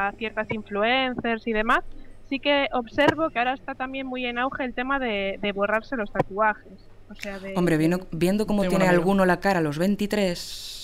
a 0.07 0.11
ciertas 0.13 0.49
influencers 0.51 1.47
y 1.47 1.51
demás, 1.53 1.83
sí 2.29 2.39
que 2.39 2.67
observo 2.73 3.31
que 3.31 3.39
ahora 3.39 3.53
está 3.53 3.73
también 3.73 4.05
muy 4.05 4.25
en 4.25 4.37
auge 4.37 4.63
el 4.63 4.75
tema 4.75 4.99
de, 4.99 5.39
de 5.41 5.51
borrarse 5.51 5.97
los 5.97 6.11
tatuajes. 6.11 6.89
O 7.09 7.15
sea, 7.15 7.39
de, 7.39 7.55
Hombre, 7.57 7.77
viendo, 7.77 8.07
viendo 8.11 8.45
cómo 8.45 8.63
tiene 8.67 8.87
alguno 8.87 9.25
la 9.25 9.39
cara 9.39 9.59
a 9.59 9.61
los 9.63 9.79
23, 9.79 10.78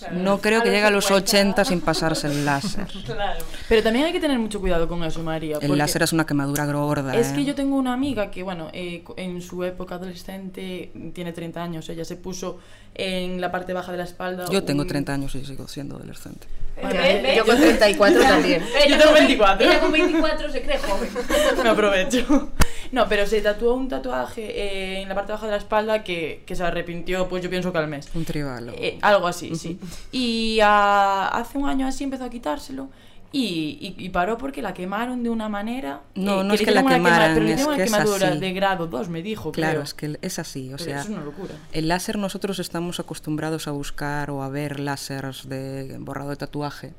Claro, 0.00 0.16
no 0.16 0.40
creo 0.40 0.60
a 0.60 0.62
que 0.62 0.70
llegue 0.70 0.84
a 0.86 0.90
los 0.90 1.04
50. 1.06 1.30
80 1.30 1.64
sin 1.66 1.80
pasarse 1.80 2.26
el 2.26 2.44
láser. 2.44 2.86
Claro. 3.04 3.44
Pero 3.68 3.82
también 3.82 4.06
hay 4.06 4.12
que 4.12 4.20
tener 4.20 4.38
mucho 4.38 4.60
cuidado 4.60 4.88
con 4.88 5.04
eso, 5.04 5.22
María. 5.22 5.58
El 5.60 5.76
láser 5.76 6.02
es 6.02 6.12
una 6.12 6.24
quemadura 6.26 6.64
gorda. 6.66 7.14
Es 7.14 7.28
que 7.28 7.40
¿eh? 7.40 7.44
yo 7.44 7.54
tengo 7.54 7.76
una 7.76 7.92
amiga 7.92 8.30
que, 8.30 8.42
bueno, 8.42 8.68
eh, 8.72 9.04
en 9.16 9.42
su 9.42 9.62
época 9.64 9.96
adolescente, 9.96 10.90
tiene 11.14 11.32
30 11.32 11.62
años, 11.62 11.88
ella 11.88 12.04
se 12.04 12.16
puso 12.16 12.58
en 12.94 13.40
la 13.40 13.50
parte 13.52 13.72
baja 13.72 13.92
de 13.92 13.98
la 13.98 14.04
espalda. 14.04 14.46
Yo 14.50 14.64
tengo 14.64 14.82
un- 14.82 14.88
30 14.88 15.12
años 15.12 15.34
y 15.34 15.44
sigo 15.44 15.68
siendo 15.68 15.96
adolescente. 15.96 16.46
Bueno, 16.80 17.00
ve, 17.00 17.34
Yo 17.36 17.44
con 17.44 17.56
34 17.58 18.20
también. 18.28 18.64
Yo 18.88 18.98
tengo 18.98 19.12
24. 19.12 19.66
Ella 19.66 19.80
con 19.80 19.92
24 19.92 20.50
se 20.50 20.62
cree 20.62 20.78
joven. 20.78 21.10
Me 21.62 21.68
aprovecho. 21.68 22.50
No, 22.92 23.08
pero 23.08 23.26
se 23.26 23.40
tatuó 23.40 23.74
un 23.74 23.88
tatuaje 23.88 24.42
eh, 24.42 25.02
en 25.02 25.08
la 25.08 25.14
parte 25.14 25.32
baja 25.32 25.46
de 25.46 25.52
la 25.52 25.58
espalda 25.58 26.02
que, 26.02 26.42
que 26.46 26.56
se 26.56 26.64
arrepintió, 26.64 27.28
pues 27.28 27.42
yo 27.42 27.48
pienso 27.50 27.70
que 27.72 27.78
al 27.78 27.86
mes. 27.88 28.08
Un 28.14 28.24
tribal. 28.24 28.72
Eh, 28.76 28.98
algo 29.02 29.26
así, 29.28 29.54
sí. 29.54 29.78
Y 30.10 30.58
hace 30.62 31.56
un 31.58 31.68
año 31.68 31.86
así 31.86 32.04
empezó 32.04 32.24
a 32.24 32.30
quitárselo. 32.30 32.88
Y, 33.32 33.78
y- 33.96 34.04
y 34.06 34.08
paró 34.08 34.36
porque 34.38 34.60
la 34.60 34.74
quemaron 34.74 35.22
de 35.22 35.30
una 35.30 35.48
manera. 35.48 36.00
No, 36.16 36.40
eh, 36.40 36.44
no 36.44 36.48
le 36.48 36.54
es 36.56 36.62
que 36.62 36.72
la 36.72 36.82
quemaran, 36.84 37.34
pero 37.34 37.46
le 37.46 37.52
es 37.52 37.64
una 37.64 37.76
que 37.76 37.84
es 37.84 37.92
quemadura 37.92 38.28
así. 38.30 38.38
de 38.40 38.52
grado 38.52 38.88
2, 38.88 39.08
me 39.08 39.22
dijo. 39.22 39.52
Claro, 39.52 39.74
creo. 39.74 39.82
es 39.84 39.94
que 39.94 40.18
es 40.20 40.38
así. 40.40 40.66
O 40.72 40.76
Pero 40.76 40.84
sea, 40.84 41.00
eso 41.02 41.10
es 41.10 41.14
una 41.16 41.24
locura. 41.24 41.54
el 41.72 41.86
láser 41.86 42.18
nosotros 42.18 42.58
estamos 42.58 42.98
acostumbrados 42.98 43.68
a 43.68 43.70
buscar 43.70 44.32
o 44.32 44.42
a 44.42 44.48
ver 44.48 44.80
láseres 44.80 45.48
de 45.48 45.96
borrado 46.00 46.30
de 46.30 46.36
tatuaje 46.36 46.92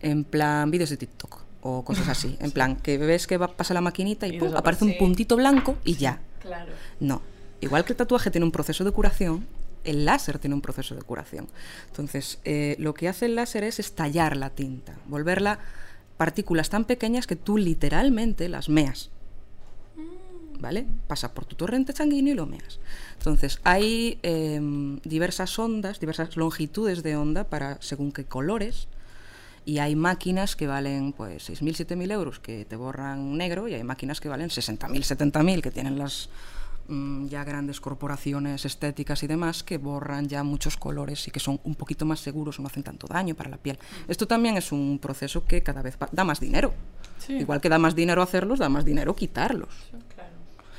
en 0.00 0.24
plan 0.24 0.70
vídeos 0.70 0.88
de 0.88 0.96
TikTok 0.96 1.42
o 1.62 1.84
cosas 1.84 2.08
así. 2.08 2.36
En 2.40 2.50
plan, 2.50 2.76
que 2.76 2.98
ves 2.98 3.26
que 3.26 3.36
va, 3.36 3.48
pasa 3.48 3.74
la 3.74 3.80
maquinita 3.80 4.26
y, 4.26 4.36
Y 4.36 4.38
pum, 4.38 4.54
aparece 4.56 4.84
un 4.84 4.96
puntito 4.98 5.36
blanco 5.36 5.76
y 5.84 5.94
ya. 5.94 6.20
Claro. 6.40 6.72
No. 7.00 7.22
Igual 7.60 7.84
que 7.84 7.92
el 7.92 7.96
tatuaje 7.96 8.30
tiene 8.30 8.44
un 8.44 8.52
proceso 8.52 8.84
de 8.84 8.92
curación, 8.92 9.46
el 9.84 10.04
láser 10.04 10.38
tiene 10.38 10.54
un 10.54 10.60
proceso 10.60 10.94
de 10.94 11.02
curación. 11.02 11.48
Entonces, 11.88 12.38
eh, 12.44 12.76
lo 12.78 12.94
que 12.94 13.08
hace 13.08 13.26
el 13.26 13.34
láser 13.34 13.64
es 13.64 13.80
estallar 13.80 14.36
la 14.36 14.50
tinta, 14.50 14.96
volverla 15.06 15.58
partículas 16.16 16.68
tan 16.68 16.84
pequeñas 16.84 17.26
que 17.26 17.36
tú 17.36 17.56
literalmente 17.56 18.48
las 18.48 18.68
meas. 18.68 19.10
¿Vale? 20.60 20.86
Pasa 21.06 21.34
por 21.34 21.44
tu 21.44 21.54
torrente 21.54 21.92
sanguíneo 21.92 22.32
y 22.34 22.36
lo 22.36 22.44
meas. 22.44 22.80
Entonces, 23.16 23.60
hay 23.62 24.18
em, 24.22 24.98
diversas 25.04 25.56
ondas, 25.56 26.00
diversas 26.00 26.36
longitudes 26.36 27.04
de 27.04 27.16
onda 27.16 27.44
para 27.44 27.80
según 27.80 28.10
qué 28.10 28.24
colores. 28.24 28.88
Y 29.68 29.80
hay 29.80 29.94
máquinas 29.96 30.56
que 30.56 30.66
valen 30.66 31.12
pues 31.12 31.50
6.000, 31.50 31.86
7.000 31.86 32.10
euros 32.10 32.40
que 32.40 32.64
te 32.64 32.74
borran 32.74 33.36
negro 33.36 33.68
y 33.68 33.74
hay 33.74 33.84
máquinas 33.84 34.18
que 34.18 34.30
valen 34.30 34.48
60.000, 34.48 34.88
70.000 35.04 35.60
que 35.60 35.70
tienen 35.70 35.98
las 35.98 36.30
mm, 36.88 37.26
ya 37.26 37.44
grandes 37.44 37.78
corporaciones 37.78 38.64
estéticas 38.64 39.22
y 39.24 39.26
demás 39.26 39.62
que 39.62 39.76
borran 39.76 40.26
ya 40.26 40.42
muchos 40.42 40.78
colores 40.78 41.28
y 41.28 41.30
que 41.30 41.38
son 41.38 41.60
un 41.64 41.74
poquito 41.74 42.06
más 42.06 42.20
seguros 42.20 42.58
o 42.58 42.62
no 42.62 42.68
hacen 42.68 42.82
tanto 42.82 43.06
daño 43.08 43.34
para 43.34 43.50
la 43.50 43.58
piel. 43.58 43.78
Esto 44.08 44.26
también 44.26 44.56
es 44.56 44.72
un 44.72 44.98
proceso 45.02 45.44
que 45.44 45.62
cada 45.62 45.82
vez 45.82 45.98
da 46.12 46.24
más 46.24 46.40
dinero. 46.40 46.72
Sí. 47.18 47.34
Igual 47.34 47.60
que 47.60 47.68
da 47.68 47.78
más 47.78 47.94
dinero 47.94 48.22
hacerlos, 48.22 48.58
da 48.60 48.70
más 48.70 48.86
dinero 48.86 49.14
quitarlos. 49.14 49.68
Claro. 50.14 50.30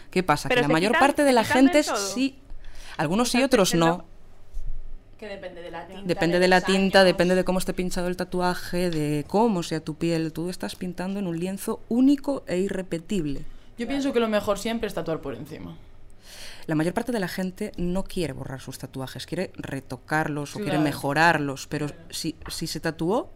¿Qué 0.10 0.24
pasa? 0.24 0.50
Pero 0.50 0.62
que 0.64 0.68
la 0.68 0.74
mayor 0.74 0.94
quitan- 0.94 1.00
parte 1.00 1.24
de 1.26 1.34
la 1.34 1.44
gente 1.44 1.84
sí, 1.84 2.40
algunos 2.98 3.28
O 3.28 3.32
sí, 3.34 3.38
sea, 3.38 3.46
otros 3.46 3.76
no. 3.76 4.06
Que 5.20 5.28
depende 5.28 5.62
de 5.62 5.70
la 5.72 5.86
tinta. 5.86 6.04
Depende 6.06 6.40
de 6.40 6.48
la 6.48 6.62
tinta, 6.62 7.00
años. 7.00 7.06
depende 7.08 7.36
de 7.36 7.44
cómo 7.44 7.60
esté 7.60 7.74
pinchado 7.74 8.08
el 8.08 8.16
tatuaje, 8.16 8.90
de 8.90 9.26
cómo 9.28 9.64
sea 9.64 9.82
tu 9.82 9.96
piel. 9.96 10.32
Tú 10.32 10.50
estás 10.50 10.76
pintando 10.76 11.20
en 11.20 11.28
un 11.28 11.38
lienzo 11.38 11.82
único 11.90 12.44
e 12.48 12.58
irrepetible. 12.60 13.42
Yo 13.78 13.88
pienso 13.88 14.14
que 14.14 14.20
lo 14.20 14.30
mejor 14.30 14.58
siempre 14.58 14.88
es 14.88 14.94
tatuar 14.94 15.20
por 15.20 15.36
encima. 15.36 15.76
La 16.68 16.76
mayor 16.76 16.94
parte 16.94 17.12
de 17.12 17.20
la 17.20 17.28
gente 17.28 17.72
no 17.78 18.04
quiere 18.04 18.34
borrar 18.34 18.62
sus 18.62 18.78
tatuajes, 18.78 19.26
quiere 19.26 19.52
retocarlos 19.56 20.56
o 20.56 20.60
quiere 20.60 20.78
mejorarlos, 20.78 21.68
pero 21.68 21.88
si, 22.10 22.36
si 22.48 22.68
se 22.68 22.80
tatuó, 22.80 23.30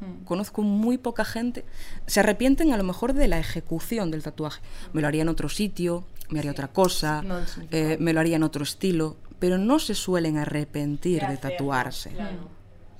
Hmm. 0.00 0.24
conozco 0.24 0.62
muy 0.62 0.96
poca 0.96 1.26
gente, 1.26 1.64
se 2.06 2.20
arrepienten 2.20 2.72
a 2.72 2.78
lo 2.78 2.84
mejor 2.84 3.12
de 3.12 3.28
la 3.28 3.38
ejecución 3.38 4.10
del 4.10 4.22
tatuaje. 4.22 4.62
Me 4.94 5.02
lo 5.02 5.08
haría 5.08 5.22
en 5.22 5.28
otro 5.28 5.50
sitio, 5.50 6.04
me 6.30 6.38
haría 6.38 6.52
otra 6.52 6.68
cosa, 6.68 7.20
No 7.20 7.40
eh, 7.70 7.98
me 8.00 8.14
lo 8.14 8.20
haría 8.20 8.36
en 8.36 8.42
otro 8.42 8.62
estilo, 8.62 9.16
pero 9.40 9.58
no 9.58 9.80
se 9.80 9.94
suelen 9.96 10.36
arrepentir 10.38 11.26
de 11.26 11.36
tatuarse. 11.36 12.10
Claro. 12.10 12.48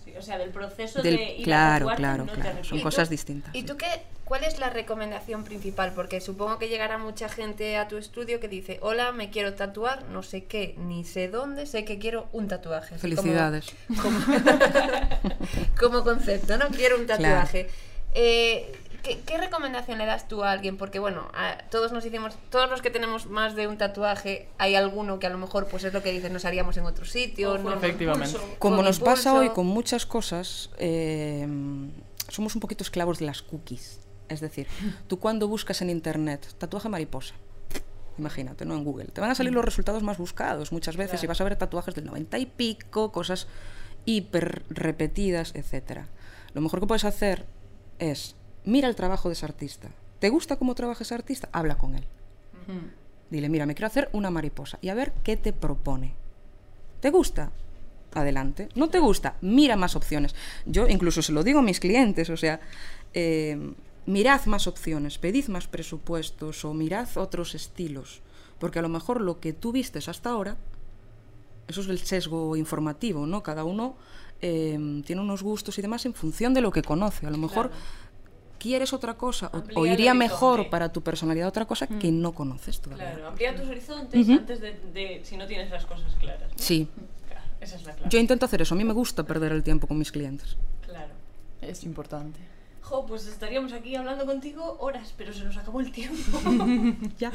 Sí, 0.04 0.12
o 0.16 0.22
sea, 0.22 0.38
del 0.38 0.50
proceso 0.50 1.00
Del- 1.02 1.16
de 1.18 1.36
ir 1.36 1.44
claro, 1.44 1.88
a 1.90 1.94
claro, 1.94 2.24
no 2.24 2.32
te 2.32 2.40
claro. 2.40 2.64
Son 2.64 2.80
cosas 2.80 3.08
distintas. 3.08 3.54
¿Y 3.54 3.62
tú 3.62 3.76
qué? 3.76 3.86
¿Cuál 4.24 4.44
es 4.44 4.58
la 4.60 4.70
recomendación 4.70 5.42
principal? 5.42 5.92
Porque 5.92 6.20
supongo 6.20 6.56
que 6.58 6.68
llegará 6.68 6.98
mucha 6.98 7.28
gente 7.28 7.76
a 7.76 7.88
tu 7.88 7.96
estudio 7.98 8.38
que 8.38 8.46
dice, 8.46 8.78
hola, 8.80 9.10
me 9.10 9.28
quiero 9.30 9.54
tatuar, 9.54 10.04
no 10.04 10.22
sé 10.22 10.44
qué, 10.44 10.76
ni 10.78 11.04
sé 11.04 11.26
dónde, 11.28 11.66
sé 11.66 11.84
que 11.84 11.98
quiero 11.98 12.28
un 12.32 12.46
tatuaje. 12.46 12.96
Felicidades. 12.96 13.66
Como, 14.00 14.18
como 15.80 16.04
concepto, 16.04 16.56
¿no? 16.58 16.68
Quiero 16.68 16.96
un 16.98 17.06
tatuaje. 17.06 17.68
Eh, 18.14 18.72
¿qué, 19.02 19.20
qué 19.26 19.38
recomendación 19.38 19.98
le 19.98 20.06
das 20.06 20.28
tú 20.28 20.42
a 20.44 20.50
alguien? 20.52 20.76
Porque 20.76 20.98
bueno, 20.98 21.28
a- 21.34 21.58
todos 21.70 21.92
nos 21.92 22.04
hicimos, 22.04 22.34
todos 22.50 22.68
los 22.70 22.82
que 22.82 22.90
tenemos 22.90 23.26
más 23.26 23.54
de 23.56 23.66
un 23.68 23.78
tatuaje, 23.78 24.48
hay 24.58 24.74
alguno 24.74 25.18
que 25.18 25.26
a 25.26 25.30
lo 25.30 25.38
mejor, 25.38 25.66
pues 25.68 25.84
es 25.84 25.92
lo 25.92 26.02
que 26.02 26.12
dices, 26.12 26.30
nos 26.30 26.44
haríamos 26.44 26.76
en 26.76 26.84
otro 26.86 27.04
sitio. 27.04 27.58
¿no? 27.58 27.74
Efectivamente. 27.74 28.28
impulso. 28.30 28.56
Como 28.58 28.82
nos 28.82 29.00
pasa 29.00 29.34
hoy 29.34 29.50
con 29.50 29.66
muchas 29.66 30.06
cosas, 30.06 30.70
eh, 30.78 31.46
somos 32.28 32.54
un 32.54 32.60
poquito 32.60 32.84
esclavos 32.84 33.18
de 33.18 33.26
las 33.26 33.42
cookies. 33.42 34.00
Es 34.28 34.40
decir, 34.40 34.68
tú 35.08 35.18
cuando 35.18 35.48
buscas 35.48 35.82
en 35.82 35.90
internet 35.90 36.46
tatuaje 36.58 36.88
mariposa, 36.88 37.34
imagínate, 38.18 38.64
¿no? 38.64 38.74
En 38.74 38.84
Google, 38.84 39.06
te 39.06 39.20
van 39.20 39.30
a 39.30 39.34
salir 39.34 39.52
los 39.52 39.64
resultados 39.64 40.02
más 40.02 40.18
buscados 40.18 40.72
muchas 40.72 40.96
veces 40.96 41.22
y 41.24 41.26
vas 41.26 41.40
a 41.40 41.44
ver 41.44 41.56
tatuajes 41.56 41.94
del 41.94 42.04
90 42.04 42.38
y 42.38 42.46
pico, 42.46 43.10
cosas 43.12 43.48
hiper 44.04 44.62
repetidas, 44.70 45.52
etcétera. 45.54 46.06
Lo 46.54 46.60
mejor 46.60 46.80
que 46.80 46.86
puedes 46.86 47.04
hacer 47.04 47.46
es 47.98 48.36
mira 48.64 48.88
el 48.88 48.96
trabajo 48.96 49.28
de 49.28 49.34
ese 49.34 49.46
artista. 49.46 49.88
¿Te 50.18 50.28
gusta 50.28 50.56
cómo 50.56 50.74
trabaja 50.74 51.04
ese 51.04 51.14
artista? 51.14 51.48
Habla 51.52 51.78
con 51.78 51.94
él. 51.94 52.04
Dile, 53.30 53.48
mira, 53.48 53.66
me 53.66 53.74
quiero 53.74 53.86
hacer 53.86 54.08
una 54.12 54.30
mariposa 54.30 54.78
y 54.80 54.88
a 54.88 54.94
ver 54.94 55.12
qué 55.24 55.36
te 55.36 55.52
propone. 55.52 56.14
¿Te 57.00 57.10
gusta? 57.10 57.50
adelante. 58.14 58.68
¿No 58.74 58.88
te 58.88 58.98
gusta? 58.98 59.36
Mira 59.40 59.76
más 59.76 59.96
opciones. 59.96 60.34
Yo 60.66 60.88
incluso 60.88 61.22
se 61.22 61.32
lo 61.32 61.42
digo 61.42 61.60
a 61.60 61.62
mis 61.62 61.80
clientes, 61.80 62.30
o 62.30 62.36
sea, 62.36 62.60
eh, 63.14 63.72
mirad 64.06 64.44
más 64.46 64.66
opciones, 64.66 65.18
pedid 65.18 65.48
más 65.48 65.68
presupuestos 65.68 66.64
o 66.64 66.74
mirad 66.74 67.08
otros 67.16 67.54
estilos, 67.54 68.20
porque 68.58 68.78
a 68.78 68.82
lo 68.82 68.88
mejor 68.88 69.20
lo 69.20 69.40
que 69.40 69.52
tú 69.52 69.72
vistes 69.72 70.08
hasta 70.08 70.30
ahora, 70.30 70.56
eso 71.68 71.82
es 71.82 71.88
el 71.88 71.98
sesgo 72.00 72.56
informativo, 72.56 73.26
¿no? 73.26 73.42
Cada 73.42 73.64
uno 73.64 73.94
eh, 74.42 75.02
tiene 75.06 75.22
unos 75.22 75.42
gustos 75.42 75.78
y 75.78 75.82
demás 75.82 76.04
en 76.06 76.14
función 76.14 76.52
de 76.52 76.60
lo 76.60 76.72
que 76.72 76.82
conoce. 76.82 77.26
A 77.26 77.30
lo 77.30 77.38
mejor 77.38 77.70
quieres 78.60 78.92
otra 78.92 79.14
cosa 79.14 79.50
o- 79.52 79.80
o, 79.80 79.86
iría 79.86 80.14
mejor 80.14 80.70
para 80.70 80.92
tu 80.92 81.02
personalidad 81.02 81.48
otra 81.48 81.64
cosa 81.64 81.88
que 81.88 82.12
no 82.12 82.32
conoces 82.32 82.80
todavía. 82.80 83.06
Claro, 83.12 83.28
amplía 83.28 83.56
tus 83.56 83.66
horizontes 83.68 84.28
antes 84.28 84.60
de, 84.60 84.72
de- 84.92 85.20
si 85.24 85.36
no 85.36 85.46
tienes 85.48 85.70
las 85.70 85.84
cosas 85.86 86.14
claras. 86.16 86.48
¿no? 86.52 86.58
Sí, 86.58 86.86
Claro, 87.26 87.42
esa 87.60 87.74
es 87.76 87.84
la 87.84 87.94
clave. 87.94 88.08
yo 88.10 88.18
intento 88.20 88.44
hacer 88.44 88.62
eso. 88.62 88.74
A 88.74 88.78
mí 88.78 88.84
me 88.84 88.92
gusta 88.92 89.24
perder 89.24 89.50
el 89.52 89.62
tiempo 89.64 89.88
con 89.88 89.98
mis 89.98 90.12
clientes. 90.12 90.56
Claro. 90.86 91.12
Es 91.60 91.82
importante. 91.84 92.38
Jo, 92.82 93.06
pues 93.06 93.26
estaríamos 93.26 93.72
aquí 93.72 93.94
hablando 93.94 94.26
contigo 94.26 94.76
horas, 94.80 95.14
pero 95.16 95.32
se 95.32 95.44
nos 95.44 95.56
acabó 95.56 95.80
el 95.80 95.90
tiempo. 95.92 96.38
Ya. 97.18 97.30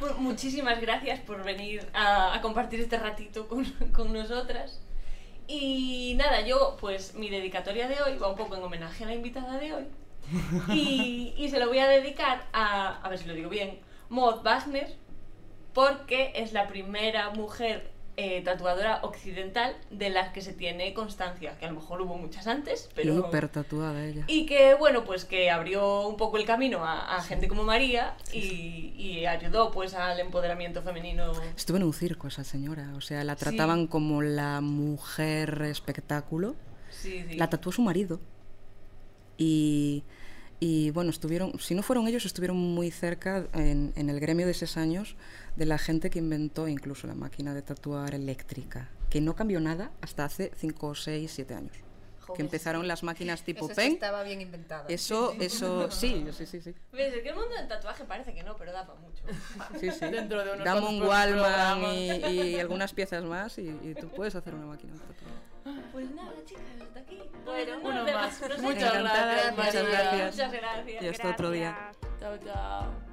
Por- 0.00 0.18
muchísimas 0.18 0.80
gracias 0.80 1.20
por 1.20 1.42
venir 1.44 1.86
a, 1.92 2.34
a 2.34 2.40
compartir 2.40 2.80
este 2.80 2.98
ratito 2.98 3.46
con, 3.48 3.64
con 3.92 4.12
nosotras. 4.12 4.80
Y 5.48 6.14
nada, 6.16 6.40
yo 6.46 6.76
pues 6.80 7.14
mi 7.14 7.30
dedicatoria 7.30 7.86
de 7.88 8.00
hoy 8.02 8.18
va 8.18 8.28
un 8.30 8.36
poco 8.36 8.56
en 8.56 8.62
homenaje 8.62 9.04
a 9.04 9.06
la 9.06 9.14
invitada 9.14 9.58
de 9.58 9.72
hoy. 9.74 9.84
Y, 10.72 11.34
y 11.36 11.48
se 11.50 11.58
lo 11.58 11.68
voy 11.68 11.78
a 11.78 11.88
dedicar 11.88 12.46
a, 12.52 13.00
a 13.02 13.08
ver 13.08 13.18
si 13.18 13.26
lo 13.26 13.34
digo 13.34 13.48
bien, 13.48 13.78
Maud 14.08 14.42
Wagner, 14.42 14.94
porque 15.72 16.32
es 16.34 16.52
la 16.52 16.66
primera 16.66 17.30
mujer 17.30 17.90
eh, 18.18 18.40
tatuadora 18.40 19.00
occidental 19.02 19.76
de 19.90 20.08
las 20.08 20.30
que 20.30 20.40
se 20.40 20.54
tiene 20.54 20.94
constancia, 20.94 21.58
que 21.58 21.66
a 21.66 21.68
lo 21.68 21.74
mejor 21.80 22.00
hubo 22.00 22.16
muchas 22.16 22.46
antes, 22.46 22.88
pero... 22.94 23.28
Hiper 23.28 23.50
tatuada 23.50 24.06
ella. 24.06 24.24
Y 24.26 24.46
que, 24.46 24.72
bueno, 24.74 25.04
pues 25.04 25.26
que 25.26 25.50
abrió 25.50 26.08
un 26.08 26.16
poco 26.16 26.38
el 26.38 26.46
camino 26.46 26.82
a, 26.82 27.16
a 27.16 27.22
gente 27.22 27.46
como 27.46 27.62
María 27.62 28.16
y, 28.32 28.94
y 28.96 29.26
ayudó 29.26 29.70
pues 29.70 29.92
al 29.92 30.18
empoderamiento 30.18 30.80
femenino. 30.80 31.32
Estuve 31.54 31.76
en 31.76 31.84
un 31.84 31.92
circo 31.92 32.28
esa 32.28 32.42
señora, 32.42 32.94
o 32.96 33.02
sea, 33.02 33.22
la 33.22 33.36
trataban 33.36 33.86
como 33.86 34.22
la 34.22 34.62
mujer 34.62 35.60
espectáculo. 35.62 36.56
Sí, 36.88 37.22
sí. 37.28 37.36
La 37.36 37.50
tatuó 37.50 37.70
su 37.70 37.82
marido. 37.82 38.18
Y, 39.38 40.02
bueno, 40.92 41.10
estuvieron, 41.10 41.58
si 41.58 41.74
no 41.74 41.82
fueron 41.82 42.08
ellos, 42.08 42.24
estuvieron 42.24 42.56
muy 42.56 42.90
cerca 42.90 43.46
en, 43.52 43.92
en 43.96 44.10
el 44.10 44.20
gremio 44.20 44.46
de 44.46 44.52
esos 44.52 44.76
años 44.76 45.16
de 45.56 45.66
la 45.66 45.78
gente 45.78 46.10
que 46.10 46.18
inventó 46.18 46.68
incluso 46.68 47.06
la 47.06 47.14
máquina 47.14 47.54
de 47.54 47.62
tatuar 47.62 48.14
eléctrica, 48.14 48.88
que 49.10 49.20
no 49.20 49.34
cambió 49.34 49.60
nada 49.60 49.90
hasta 50.00 50.24
hace 50.24 50.52
5, 50.56 50.94
6, 50.94 51.30
7 51.34 51.54
años. 51.54 51.85
Joder, 52.26 52.36
Que 52.36 52.42
empezaron 52.42 52.88
las 52.88 53.02
máquinas 53.02 53.42
tipo 53.42 53.66
Eso 53.66 53.74
sí 53.74 53.80
pen. 53.80 53.92
estaba 53.92 54.22
bien 54.22 54.40
inventado. 54.40 54.86
Eso, 54.88 55.34
eso, 55.40 55.90
sí, 55.90 56.26
sí, 56.32 56.46
sí, 56.46 56.60
sí. 56.60 56.74
¿Ves? 56.92 57.14
Es 57.14 57.22
que 57.22 57.28
el 57.28 57.34
mundo 57.36 57.54
del 57.54 57.68
tatuaje 57.68 58.04
parece 58.04 58.34
que 58.34 58.42
no, 58.42 58.56
pero 58.56 58.72
da 58.72 58.86
para 58.86 58.98
mucho. 59.00 59.22
Sí, 59.78 59.90
sí. 59.90 59.98
Dentro 60.10 60.44
de 60.44 60.52
unos 60.52 60.82
un 60.90 61.02
Wallman 61.02 61.84
y, 61.84 62.10
y 62.26 62.60
algunas 62.60 62.92
piezas 62.92 63.22
más 63.24 63.58
y, 63.58 63.68
y 63.82 63.94
tú 63.94 64.08
puedes 64.08 64.34
hacer 64.34 64.54
una 64.54 64.66
máquina 64.66 64.92
de 64.94 64.98
tatuar. 65.00 65.46
Pues 65.92 66.10
nada, 66.12 66.32
chicas, 66.44 66.62
hasta 66.80 67.00
aquí. 67.00 67.20
Bueno, 67.44 67.78
No, 67.80 67.88
uno 67.88 68.04
más. 68.04 68.40
Muchas 68.60 68.92
gracias, 69.02 69.56
muchas 69.56 69.88
gracias. 69.88 70.32
Muchas 70.34 70.52
gracias. 70.52 71.02
Y 71.02 71.08
hasta 71.08 71.30
otro 71.30 71.50
día. 71.50 71.70
Gracias. 71.92 72.20
Chao, 72.20 72.38
chao. 72.44 73.05